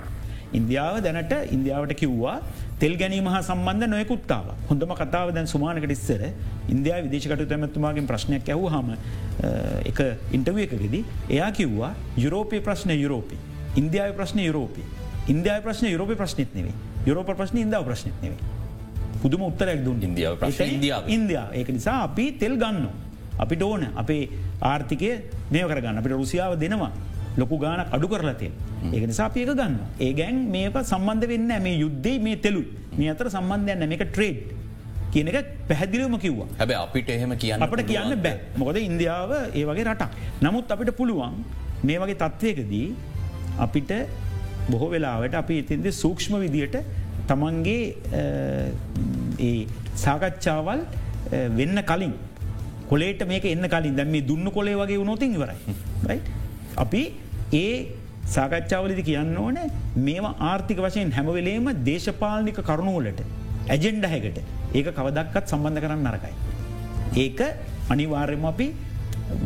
[0.53, 2.37] ඉන්දියාව දැනට ඉන්දියාවට කිව්වා
[2.81, 4.47] තෙල් ගැනීම හා සම්බන්ධ නොයකුත්තාව.
[4.69, 6.23] හොඳම කතාව දැන් සුමානකට ඉස්සර
[6.69, 8.89] ඉන්දයා විදේශකට තැමැත්තුමාගේ ප්‍රශ්නයක් ඇහු හම
[9.91, 9.99] එක
[10.33, 13.41] ඉන්ටවිය එකකෙදී එයා කිව්වා යුරෝපය ප්‍රශ්න යුරෝපී.
[13.77, 14.87] ඉන්දයාව ප්‍රශ්න යුරෝපී.
[15.29, 16.75] ඉන්දයා ප්‍රශ්න යුරෝප ප්‍රශ්නත් නෙවේ
[17.07, 18.41] යුරෝප ප්‍රශ්න ඉන්දාව ප්‍රශ්නත් නෙවේ
[19.23, 21.09] පුදුම උත්තරයක් දුන් ඉන්දියාව ප්‍රශ්න ඉන්දියාව.
[21.17, 22.89] ඉන්දයා ඒක නිසා අපි තෙල් ගන්න
[23.39, 24.23] අපිට ඕන අපේ
[24.63, 25.11] ආර්ථිකය
[25.53, 25.99] නය කරගන්න.
[26.01, 26.93] අපිට රුසියාව දෙනවා.
[27.41, 28.51] ලොකු ගාන අඩු කරලතේ
[28.95, 32.63] ඒක නිසා අපික ගන්න ඒ ගැන් මේක සම්බන්ධ වෙන්න මේ යුද්ධේ මේ තෙලු
[32.99, 34.39] මේ අතර සම්බන්ධයන්න මේක ට්‍රේඩ්
[35.13, 36.49] කියන එක පැහැදිලිවම කිව්වා.
[36.61, 38.37] හැබ අපිට එහෙම කියන්න අපට කියන්න බෑ.
[38.61, 40.11] මොකද ඉන්දියාව ඒ වගේ රටක්.
[40.45, 41.37] නමුත් අපිට පුළුවන්
[41.89, 42.89] මේ වගේ තත්ත්වයකදී
[43.67, 43.93] අපිට
[44.71, 46.77] බොහෝ වෙලාවට අපි ඉතින්ද සූක්ෂ්ම විදියට
[47.31, 47.83] තමන්ගේ
[50.05, 50.81] සාකච්ඡාවල්
[51.59, 52.15] වෙන්න කලින්
[52.91, 53.97] කොලේට මේක එන්න කලින්.
[53.97, 56.21] දැම මේ දුන්න කොලේ වගේ වුණොතින් ඉවරයි.
[56.77, 57.03] අපි
[57.55, 57.73] ඒ
[58.27, 59.59] සාකච්ඡාවලදි කියන්න ඕන
[60.07, 63.23] මේවා ආර්ථික වශයෙන් හැමවෙලේම දේශපාලනික කරුණුවලට
[63.69, 64.39] ඇජෙන්ඩ හැකට
[64.75, 66.35] ඒක කවදක්කත් සම්බන්ධ කරන්න නරකයි.
[67.17, 67.41] ඒක
[67.89, 68.69] අනිවාර්යම අපි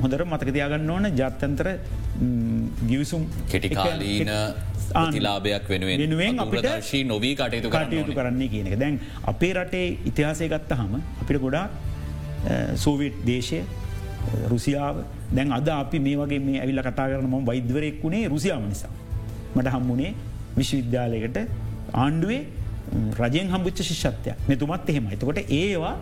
[0.03, 1.69] හොඳර මතකතියාගන්න ඕන ජාත්‍යන්තර
[2.91, 4.33] ගිවිසුම් කෙටිකාලීන
[5.21, 8.77] ලාභයක් වෙනුවෙන් වෙනුවෙන් අපිට ශී නොවී කටයුතු කටයුතු කරන්නේ කියන එක.
[8.79, 11.67] දැන් අපේ රටේ ඉතිහාසය ගත්ත හම අපිට ගොඩා
[12.85, 13.61] සෝවිට් දේශය
[14.53, 14.97] රුසියාව
[15.37, 18.93] දැන් අද අපි මේ වගේ මේ ඇවිල්ල කතා කරන ම වෛද්‍යවරයෙක් වුණේ රුසියාව නිසා.
[19.57, 20.15] මට හම්බුණේ
[20.59, 21.39] විශ්වවිද්‍යාලයකට
[22.03, 22.43] ආණ්ඩුවේ
[23.21, 24.37] රජයෙන් හම්බුච්ච ශිෂ්‍යත්වයක්.
[24.49, 25.97] මෙතුමත් එහෙම එතකොට ඒවා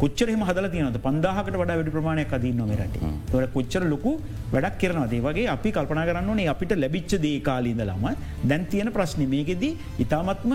[0.00, 2.96] කොච්චරම හදල තියනද පන්දාහකට වඩා වැඩි ප්‍රමාණයක් අදන්න නොමරට
[3.30, 4.12] තොට කොච්චර ලොකු
[4.54, 5.20] වැඩක් කරනවදේ?
[5.26, 8.04] වගේ අපි කල්පන කරන්නනේ අපිට ලැබිච්ච දේ කාලීද ලම
[8.50, 9.72] දැන් තියෙන ප්‍රශ්න මේකෙදී
[10.04, 10.52] ඉතාමත්ම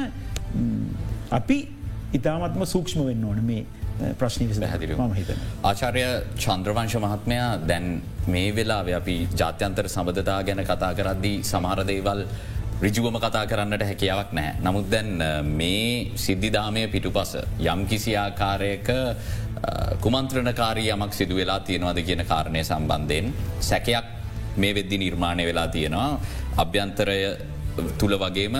[1.39, 1.57] අපි
[2.19, 3.65] ඉතාමත්ම සූක්ෂම වෙන්න ඕන මේ
[4.19, 5.31] ප්‍රශ්නි විස පැහැදිලි ම හිත.
[5.63, 6.03] ආචාරය
[6.37, 7.85] චන්ද්‍රවංශ මහත්මයා දැන්
[8.27, 12.23] මේ වෙලා අපි ජාත්‍යන්තර සබඳතා ගැන කතා කරද්දී සමහරදේවල්
[12.81, 14.55] රිජුවම කතා කරන්නට හැකියාවක් නෑ.
[14.65, 15.11] නමුත් දැන්
[15.59, 17.33] මේ සිද්ධිධාමය පිටුපස
[17.73, 18.89] යම් කිසි ආකාරයක
[20.01, 23.33] කුමන්ත්‍රණකාරී යමක් සිදු වෙලා තියෙනවාද කියන කාරණය සම්බන්ධයෙන්
[23.69, 24.05] සැකයක්
[24.57, 26.09] මේ වෙද්දි නිර්මාණය වෙලා තියෙනවා
[26.57, 27.19] අභ්‍යන්තරය
[27.99, 28.55] තුළ වගේම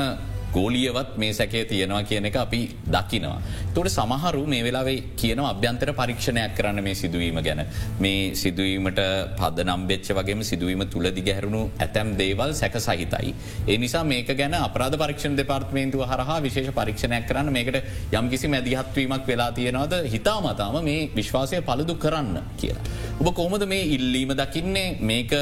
[0.53, 3.41] ගෝලියවත් මේ සැකේ තියෙනවා කියන එක අපි දකිනවා.
[3.73, 7.61] තොට සමහරු මේ වෙලාවේ කියන අභ්‍යන්තර පරීක්ෂණයක් කරන්න මේ සිදුවීම ගැන.
[7.99, 9.01] මේ සිදුවීමට
[9.39, 13.33] පද නම්බෙච්ච වගේම සිදුවීම තුළ දිගැහරුණු ඇතැම් දේවල් සැක සහිතයි.
[13.67, 19.27] ඒ නිසා මේක ගැන අපරාධ පරීක්ෂණ දෙපාර්ත්මේන්තුව හරහා විශේෂ පරීක්ෂණයක් කරන්න මේකට යම් කිසි මැදිහත්වීමක්
[19.27, 22.85] වෙලා තියෙනවද හිතාමතාම මේ විශ්වාසය පලදු කරන්න කියලා.
[23.19, 25.33] ඔබ කොහොමද මේ ඉල්ලීම දකින්නේ මේක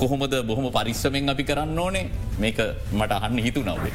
[0.00, 2.06] කොහොමද බොහොම පරිස්සමෙන් අපි කරන්න ඕනේ
[2.42, 2.58] මේක
[2.98, 3.94] මට අහන්න හිතු නවේ.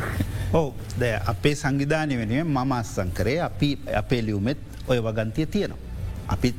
[0.60, 3.70] ඕ ද අපේ සංවිධානය වෙනුවෙන් මම අස්සං කරේ අපි
[4.02, 5.86] අපේ ලියුමෙත් ඔය වගන්තිය තියෙනවා.
[6.34, 6.58] අපිත්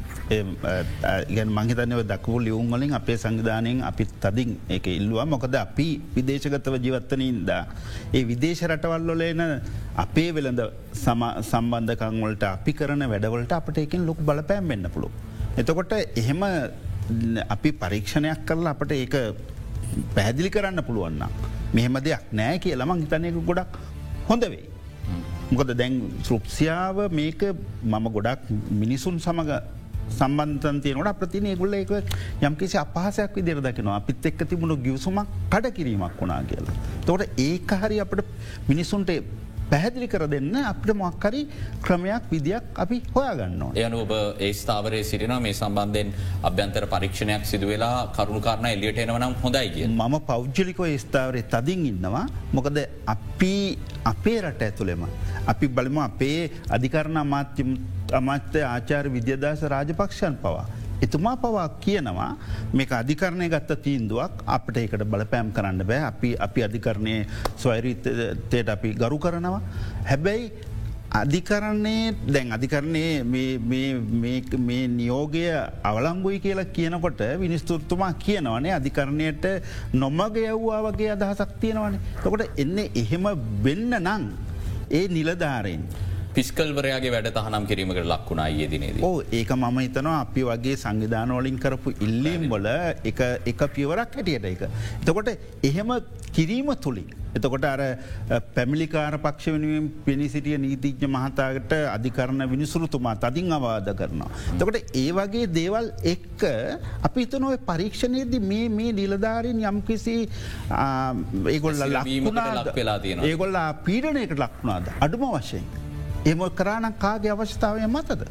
[1.34, 7.50] ගැන මහිතනව දක්වූ ලියවුන්වලින් අපේ සංවිධානයෙන් අපිත් තදින් එක ඉල්ලවා මොකද අපි විදේශගතව ජීවත්තනින්ද.
[8.16, 9.42] ඒ විදේශ රටවල්ලොලේන
[10.04, 10.62] අපේ වෙළඳ
[11.50, 15.12] සම්බන්ධකංවලට අපි කරන වැඩවලට අපට එකින් ලොක් බලපෑම් වෙන්න පුළුව.
[15.60, 16.42] එතකොට එහෙම
[17.48, 19.16] අපි පරීක්ෂණයක් කරලා අපට ඒක
[20.14, 21.24] පැහැදිලි කරන්න පුළුවන්න.
[21.74, 23.74] මෙහෙම දෙයක් නෑ කියලමං හිතනයක ගොඩක්
[24.28, 24.64] හොඳ වෙයි.
[25.50, 27.42] මොකද දැන් ශෘප්සියාව මේක
[27.84, 29.52] මම ගොඩක් මිනිසුන් සමඟ
[30.10, 31.92] සම්බන්තන්තියනට ප්‍රතිනය ගුල්ල එක
[32.42, 36.76] යම්කිසි අපහසයක් විදිර දකිනවා අපිත් එක්ක තිබුණු ගියවසුමක් කඩ කිරීමක් වුණා කියලා.
[37.06, 38.24] තොට ඒක හරි අපට
[38.68, 39.10] මිනිසුන්ට
[39.70, 41.42] පැහැදිලි කර දෙන්න අපට මොක්කරි
[41.86, 43.62] ක්‍රමයක් විදියක් අපි හොයාගන්න.
[43.84, 44.12] යන ඔබ
[44.46, 46.10] ඒ ස්ථාවරය සිටින මේ සම්බන්ධයෙන්
[46.48, 49.86] අභ්‍යන්තර පරීක්ෂණයක් සිදුවෙලා කරුණු කාරණ එලියට එනවනම් හොඳයි කිය.
[49.88, 52.82] මම පෞද්ජලිකෝ ස්ථාවරය තදින් ඉන්නවා මොකද
[53.14, 53.54] අපි
[54.12, 55.06] අපේ රට ඇතුළෙම.
[55.46, 57.64] අපි බලම අපේ අධිකරණ අමාත්‍ය
[58.20, 60.66] අමාත්‍ය ආචාර විද්‍යදාස රාජපක්ෂන් පවා.
[61.02, 62.32] එතුමා පවා කියනවා
[62.72, 67.14] මේක අධිකරණය ගත්ත තීන්දුවක් අපට ඒකට බලපෑම් කරන්න බෑ අපි අපි අධිකරණය
[67.56, 69.62] ස්වෛරීතයට අපි ගරු කරනවා.
[70.10, 70.52] හැබැයි
[71.12, 75.42] අධිකරන්නේ දැන් අධිකරණයේ මේ නියෝගය
[75.82, 79.44] අවලංගුයි කියලා කියනකොට විනිස්තුෘත්තුමා කියනවනේ අධිකරණයට
[79.94, 82.00] නොමග යව්වා වගේ අදහසක් තියෙනවනේ.
[82.22, 83.26] තකොට එන්නේ එහෙම
[83.64, 84.30] වෙන්න නං
[84.90, 85.82] ඒ නිලධාරයෙන්.
[86.34, 88.98] පිස්කල්වරයාගේ වැඩ තහනම් කිරීමකට ලක්වුණා යෙදිනේද.
[89.02, 92.68] ඕ ඒක මම හිතනවා අපි වගේ සංවිධානවලින් කරපු ඉල්ලීම් වල
[93.04, 94.62] එක පියවරක් හැටියට එක.
[95.00, 95.30] එතකොට
[95.62, 95.90] එහෙම
[96.32, 97.08] කිරීම තුළින්.
[97.32, 97.82] එතකොට අර
[98.54, 104.30] පැමිලිකාර පක්ෂ වෙනුවෙන් පිණි සිටිය නීතිඥ මහතාකට අධිකරණ විනිසුරුතුමා තදින් අවාද කරනවා.
[104.54, 106.46] තකොට ඒ වගේ දේවල් එක්ක
[107.02, 110.16] අපි තනොව පරීක්ෂණයේද මේ මේ නිලධාරින් යම්කිසි
[111.48, 112.48] ඒගොල්ල ලක්ුණා
[113.24, 115.88] ඒගොල්ලා පීඩනයකට ලක්ුණාද අඩුම වශයෙන්.
[116.28, 118.22] එම කරාණක් කාගේ අවශ්‍යතාවය මතද.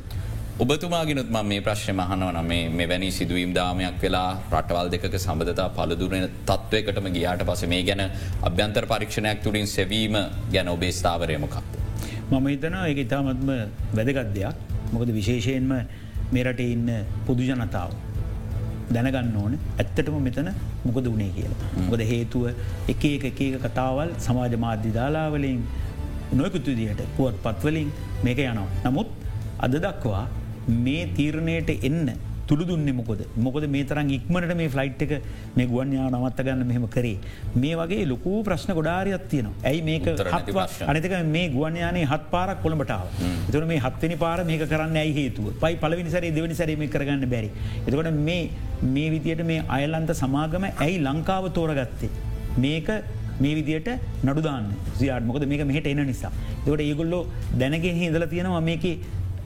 [0.64, 7.08] ඔබතුමාගෙනුත් ම මේ ප්‍රශ්න මහනවන මේ මෙවැනි සිදුවීම් දාමයක් වෙලා රටවල් දෙක සබඳතා පලදුරන තත්ත්වයකටම
[7.16, 8.04] ගියාට පස මේ ගැන
[8.50, 10.18] අභ්‍යන්තර පරීක්ෂණයක් තුළින් සැවීම
[10.54, 11.74] ගැන ඔබේ ස්ථාවරයමකක්ද.
[12.32, 13.50] මම හිතනවා ඒ ඉතාමත්ම
[13.98, 14.56] වැදගත් දෙයක්
[14.94, 15.74] මොකද විශේෂයෙන්ම
[16.32, 16.88] මෙරට ඉන්න
[17.26, 17.92] පුදු ජනතාව.
[18.96, 20.54] දැනගන්න ඕන ඇත්තටම මෙතන
[20.86, 21.74] මොකද වනේ කියලා.
[21.82, 22.44] මොකද හේතුව
[22.94, 25.62] එක එක එක කතාවල් සමාජ මාධ්‍ය දාලාවලින්
[26.38, 27.92] නොයකුතු දියට පුවත් පත්වලින්
[28.24, 28.68] මේක යනවා.
[28.86, 29.08] නමුත්
[29.66, 30.24] අද දක්වා
[30.86, 32.10] මේ තීරණයට එන්න
[32.50, 33.20] තුළු දුන්නේ මොකොද?
[33.46, 35.12] මොකද මේ තරන් ඉක්මට මේ ෆ්ලයිට් එක
[35.58, 37.18] මේ ගුවන්යා නවත්ත ගන්න මෙහෙම කරේ.
[37.64, 39.62] මේ වගේ ලොකූ ප්‍රශ්න ගොඩාරියත් තියෙනවා.
[39.70, 40.08] ඇයි මේක
[40.94, 43.06] අනතක මේ ගුවන්යානේ හත් පාරක් කොළඹටාව
[43.50, 45.54] එතුන මේ හත්වනි පාර මේක කරන්න ඇයි හේතුව?
[45.62, 47.52] පයි පලවිනි සරේ දෙවනි සැරීම කරගන්න බැරි.
[47.86, 48.12] එතකට
[48.96, 52.10] මේ විදියට මේ අයලන්ත සමාගම ඇයි ලංකාව තෝරගත්තේ?
[52.66, 52.90] මේක
[53.40, 53.90] මේ විදියට
[54.24, 54.68] නඩුදාන්න
[55.00, 56.32] සියාට මොකද මේක මෙහට එන නිසා.
[56.66, 57.24] දට ඒගොල්ලෝ
[57.62, 58.96] දැනගෙන හිදල තියෙනවා මේකේ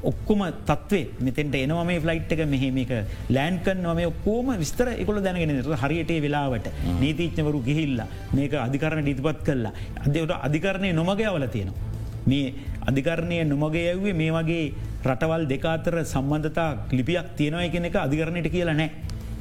[0.04, 2.91] ඔක්කොම තත්වේ මෙතෙන්ට එනවා මේ ෆ්ලයිට් එක මෙහෙම එක
[3.36, 6.68] ලෑන්කන් නොම ඔක්කෝම විස්තර එකොල දැනගෙන හරියට වෙලාවට
[7.02, 9.74] නීතිීච්ඥවරු ගිහිල්ලා මේක අධිකරණ ඉතිපත් කල්ලා
[10.06, 11.91] අදට අධිකරණය නොමගයවල තියෙනවා.
[12.28, 12.54] මේ
[12.89, 14.66] අධිකරණය නොමගේ ඇවේ මේ වගේ
[15.06, 18.91] රටවල් දෙකාතර සම්බන්ධතා ලිපියක් තියෙනවය කෙන එක අධිකරණයට කියලා නෑ.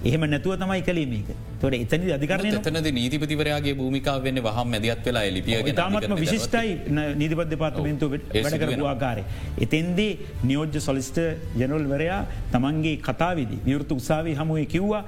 [0.05, 1.28] එහෙම නැතුව තමයි කලීමේක
[1.61, 6.70] තොට එතනි අධිකරන තනද නීතිපතිවරයාගේ භූමිකා වෙන්න වහම් මැදිත් වෙලා ලිපිය තාමත්ම විශිෂ්ටයි
[7.20, 9.24] නීතිපත් දෙපාර්තමෙන්තු වැඩ කරපු ආකාරය.
[9.66, 10.11] එතෙන්දේ
[10.44, 11.20] නියෝජ්‍ය සොලිස්ට
[11.61, 12.22] ජනල්වරයා
[12.55, 15.05] තමන්ගේ කතාවිදි විවෘතු උත්සාාවී හමුවේ කිව්වා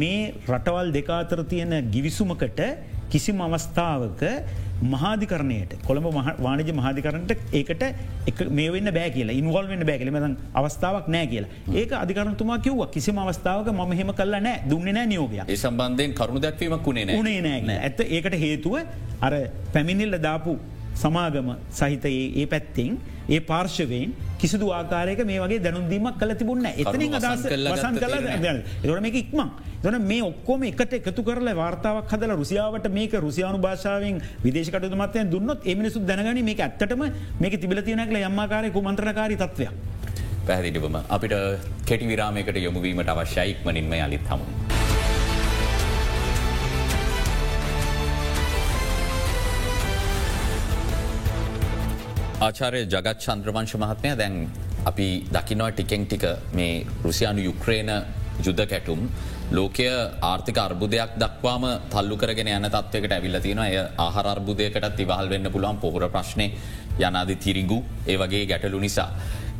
[0.00, 2.60] මේ රටවල් දෙකාතර තියෙන ගිවිසුමකට
[3.10, 4.22] කිසිම අවස්ථාවක
[4.82, 6.06] මහාධිකරණයට කොළඹ
[6.46, 7.82] වානජ මහාධිකරනට ඒකට
[8.50, 10.18] මේ වන්න බෑ කියලා ඉන්වල් වන්න බෑ කියලම
[10.54, 11.50] අවස්ථාවක් නෑ කියලා.
[11.74, 12.82] ඒක අධිකරනතුමා කිව්ව.
[12.90, 14.62] කිසිම අවස්ථාවක ම මෙහෙම කල්ල නෑ.
[14.70, 18.74] දුන්න නෑ නියෝගය ඒ සම්බන්ධයෙන් කරුණු දැක්වීමක් වුණේ උනේ නෑ ඇත ඒකට හේතුව
[19.20, 19.34] අර
[19.74, 20.58] පැමිණිල්ල දාපු
[20.94, 27.44] සමාගම සහිත ඒ පැත්තෙන් ඒ පාර්ශවයෙන් කිසිදු ආකාරයක මේ වගේ දැනුන්දීමක් කල තිබුන්න එතනින් අදස්
[27.66, 28.14] වසන් කල
[28.84, 29.50] එතොන මේක ඉක්මං
[29.82, 35.66] දොන මේ ඔක්කොම එකට එකතු කරල වාර්තාවක් හදල රුසියාවට මේක රුසියානු භාෂාවෙන් විදේශකට මතය දුන්නොත්
[35.66, 37.02] එමිනිසු දැනගන මේ ඇත්තටම
[37.40, 39.72] මේක තිබල තියනකල යම්මාකාරයකු මන්ත්‍රකාරී තත්වයක්.
[40.46, 41.34] පැහදිලිවම අපිට
[41.86, 44.71] කෙටි විරාමයකට යොමුවීමට අවශ්‍යයික්මනින්ම යළිත් හමුණ.
[52.44, 54.34] ආචාරය ජගත් චන්ද්‍රවංශ මහත්මය දැන්
[54.90, 56.24] අපි දකිනවා ටිකෙන් ටික
[56.58, 56.72] මේ
[57.04, 57.90] රුසියානු යුක්්‍රේන
[58.46, 59.00] යුද්ධ කැටුම්
[59.56, 59.86] ලෝකය
[60.30, 63.76] ආර්ථික අර්බුදයක් දක්වාම තල්ලු කරගෙන යන තත්වකට ඇවිල්ල තියෙන එය
[64.06, 66.46] ආහරර්බුදයකටත් ඉවහල් වෙන්න පුළුවන් පොහොර ප්‍රශ්නය
[67.00, 69.08] යනාද තිරිගු ඒ වගේ ගැටලු නිසා.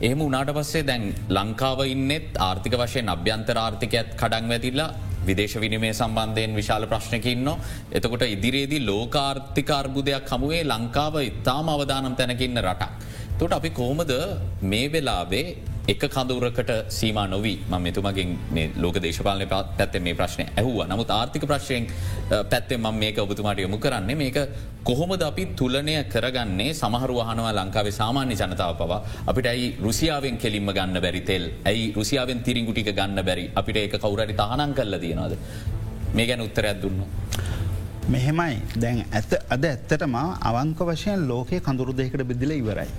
[0.01, 1.05] එහෙම උනාට පස්සේ දැන්
[1.37, 4.91] ලංකාව ඉන්නෙත් ආර්ථික වශයෙන් අභ්‍යන්තර ආර්ථිකයත් කඩං වැතිල්ලා
[5.27, 7.49] විදේශ විනිමේ සම්බන්ධයෙන් විශාල ප්‍රශ්නකින්න.
[7.93, 12.93] එතකොට ඉදිරියේදී ලෝකාර්ථික අර්බුදයක් හමුවේ ලංකාව ඉතාම අවධානම් තැනකින්න රටක්.
[13.39, 14.13] තොට අපි කෝමද
[14.63, 15.47] මේ වෙලාවේ
[15.89, 17.59] එක කඳවරකට සීම නොවී.
[17.71, 20.87] ම මෙතුමගින් මේ ලෝක දේශපාලන පැත්තේ මේ ප්‍රශ්නය ඇහුව.
[20.91, 21.89] නමුත් ආර්ථික ප්‍රශ්යෙන්
[22.51, 24.15] පැත්තේ ම මේක ඔබතුමාට යොමු කරන්නේ.
[24.15, 24.39] මේක
[24.85, 26.75] කොහොමද අපි තුලනය කරගන්නේ?
[26.75, 31.51] සමහරු වහනවා ලංකාවේ සාමාන්‍ය ජනතාව පවා අපිට ඇයි රුසියාවෙන් කෙලින්ම ගන්න බැරි තෙල්?
[31.65, 33.51] ඇයි රුසියාවෙන් තිරිංගුටික ගන්න බැරි?
[33.55, 35.39] අපිට ඒක කවුරට තහනම් කල්ල තියෙනවාද?
[36.15, 37.03] මේ ගැන උත්තරයක් දුන්න.
[38.09, 38.55] මෙහෙමයි.
[38.83, 40.15] දැන් ඇත අද ඇත්තටම
[40.51, 42.91] අවංක වශයෙන් ලෝකය කඳුරු දෙකට බෙදිල ඉවරයි.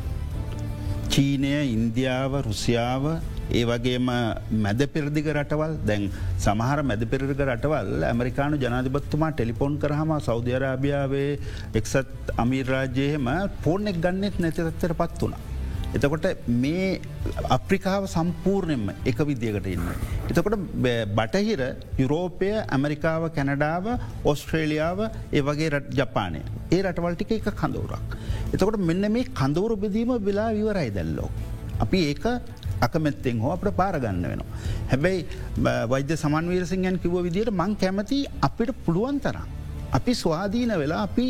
[1.13, 3.03] චීනය ඉන්දියාව රුසියාව
[3.51, 4.07] ඒ වගේම
[4.63, 6.03] මැද පෙරදිග රටවල් දැන්
[6.45, 11.31] සමහර මැද පෙරග රටවල් ඇමරිකානු ජනාධිපත්තුමා ටෙලිපොන් කරහම සෞධරාභියාවේ
[11.79, 13.29] එක්සත් අමීරාජයහෙම
[13.65, 15.35] පෝර්නෙක් ගන්නෙත් නැතිතත්තර පත් වුණ.
[15.95, 17.01] එතකොට මේ
[17.55, 19.87] අප්‍රිකාව සම්පූර්ණයෙන්ම එක විදිකට ඉන්න.
[20.29, 20.57] එතකොට
[21.17, 21.61] බටහිර
[22.01, 23.85] යුරෝපය ඇමරිකාව කැනඩාව
[24.31, 24.99] ඔස්ට්‍රේලියාව
[25.37, 26.41] ඒ වගේ ජපානය
[26.71, 28.17] ඒ රටවල්ටික එක කඳවුරක්.
[28.53, 31.29] එතකොට මෙන්න මේ කඳවුරු බෙදීම වෙලා විවරයි දැල්ලෝ.
[31.79, 32.25] අපි ඒක
[32.85, 34.61] අකමැත්තෙන් හෝ අපට පාරගන්න වෙනවා.
[34.91, 35.27] හැබැයි
[35.93, 39.62] වෛද්‍ය සමන්වීරසිංහන් කිව විදියට මං කැමති අපිට පුළුවන් තරම්.
[39.93, 41.25] අපි ස්වාධීන වෙලා අපි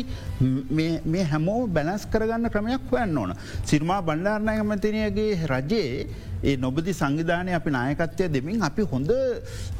[1.12, 3.34] මේ හැමෝ බැලස් කරගන්න ක්‍රමයක් හොයන්න ඕන.
[3.64, 6.06] සිර්මා බණ්ඩාරණය මතිනයගේ රජයේ
[6.44, 9.12] ඒ නොබදි සංවිධානය අපි නායකත්වය දෙමින් අපි හොඳ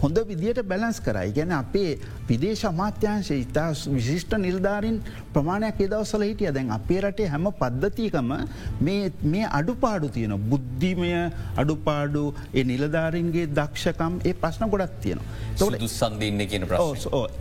[0.02, 1.90] හොඳ විදියට බැලන්ස් කරයි ගැන අපේ
[2.28, 4.98] විදේශ අමාත්‍යංශය ඉතා විශිෂ්ට නිල්ධාරින්
[5.34, 8.32] ප්‍රමාණයක් ඒදවසල හිටිය දැන් අපේ රටේ හැම පද්ධතිකම
[8.80, 11.10] මේ අඩුපාඩු තියෙන බුද්ධිමය
[11.56, 15.70] අඩුපාඩු ඒ නිලධාරින්ගේ දක්ෂකම් ඒ ප්‍රශ්න ගොඩක් තියෙනවා.
[15.76, 16.66] දුස්සන්දන්න කියන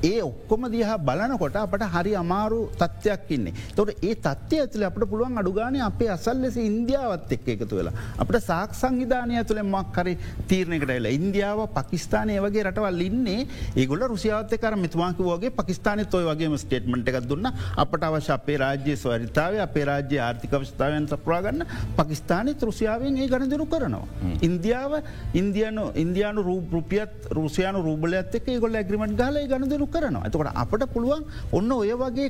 [0.04, 3.54] ඒ ඔක්කොම දිහා බලනකොට අපට හරි අමාරු තත්ත්වයක් ඉන්නේ.
[3.76, 7.96] තොට ඒ තත්වය ඇතුල අපට පුළුවන් අඩුගාන අපේ අසල් ලෙස ඉන්දියාවත් එක් එකතු වෙලා.
[8.18, 8.80] අපට සාක්
[9.14, 10.14] සංවිධානය තුළ මක්කරි
[10.50, 13.48] තීරණයකටල ඉන්දියාව පකිස්ානය වගේ රටවල් ඉන්නේ.
[13.76, 17.48] ඒගොල රුසියාවත කර මෙතුමාක වගේ පකිස්ානය තොය වගේ ස්ටේට්මට එකක් දුන්න.
[17.84, 21.66] අපට අවශ්‍ය අපේ රාජ්‍ය ස්වරිතාව අපේ රාජ්‍ය ආර්ථික වස්ථාවයන් සප්‍රාගන්න
[21.98, 24.06] පකිස්ානය රුසියාවෙන් ඒ ගණදරු කරනවා.
[24.48, 24.94] ඉන්දියාව
[25.42, 30.26] ඉන්දියනු ඉන්දයානු රූපියත් රුසියානු රූබලත් එක් ගොල ඇග්‍රිමට ගල ගණදරු කරනවා.
[30.28, 32.30] එතකොට අපට පුළුවන් ඔන්න ඔය වගේ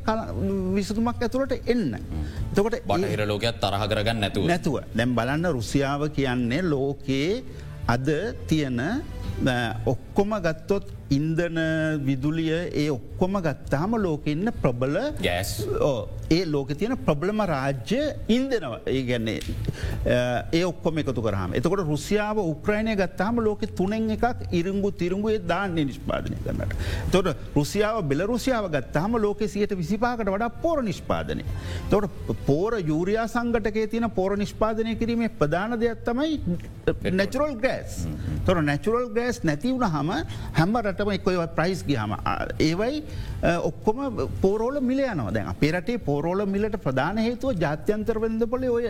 [0.78, 1.98] විසතුමක් ඇතුළට එන්න.
[2.56, 4.48] තකොට බටහිර ලෝකයක් තරහ කරගන්න නැතුව.
[4.52, 4.80] නැතුව.
[4.98, 7.44] දැම් බලන්න රුසියාව කියන්නේ ලෝකයේ
[7.88, 8.08] අද
[8.48, 8.80] තියන
[9.86, 11.60] ඔක්කොම ගත්තොත් ඉන්දන
[12.08, 15.54] විදුලිය ඒ ඔක්කොම ගත්තාම ලෝක ඉන්න ප්‍රබල ගෑස්
[16.30, 18.02] ඒ ලෝක තියෙන ප්‍රබ්ලම රාජ්‍ය
[18.38, 19.40] ඉන්දනවා ඒ ගැන්නේ
[20.52, 26.38] ඒ ඔක්කොම එකතු කරහම එතකොට රුසියාව උක්‍රයිණය ගත්තාම ලෝක තුනෙන් එකක් ඉරංගු තිරුංගුවේ දාන්න නිෂ්පාදනය
[26.44, 26.74] කරන්නට.
[27.12, 31.44] තොට රුසියාව බෙලරුසියාව ගත්තාම ලෝක සියට විසිපාකට වඩා පෝර නිෂ්පාදනය.
[31.90, 32.10] තොට
[32.46, 36.42] පෝර යුරයා සංගටකේ තියන පෝර නිෂ්පාදනය කිරීමේ ප්‍රධාන දෙයක් තමයි
[37.12, 38.08] නැචරල් ගෑස්.
[38.46, 40.12] තොර නැචරල් ගෑස් නැතිවුණ හම
[40.60, 42.16] හැම රටම එක්කොයි ප්‍රයිස් ගහම
[42.70, 43.04] ඒවයි
[43.72, 44.00] ඔක්කොම
[44.42, 48.88] පෝරෝල මිලයනවා දැන් අපේ රටේ පෝරෝල මිලට ප්‍රධාන හේතුව ජාත්‍යන්තර වෙද පොල ඔය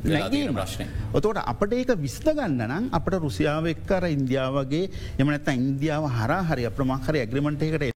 [0.00, 0.84] ප්‍රශ්නය.
[1.12, 4.84] ඔතවට අපට ඒක විස්තගන්න නම් අපට රුසියාව එක්කර ඉන්දියාවගේ
[5.18, 7.84] එමනැත ඉන්දියාව හරහරි අප්‍රමාහරි ඇග්‍රිමටයකට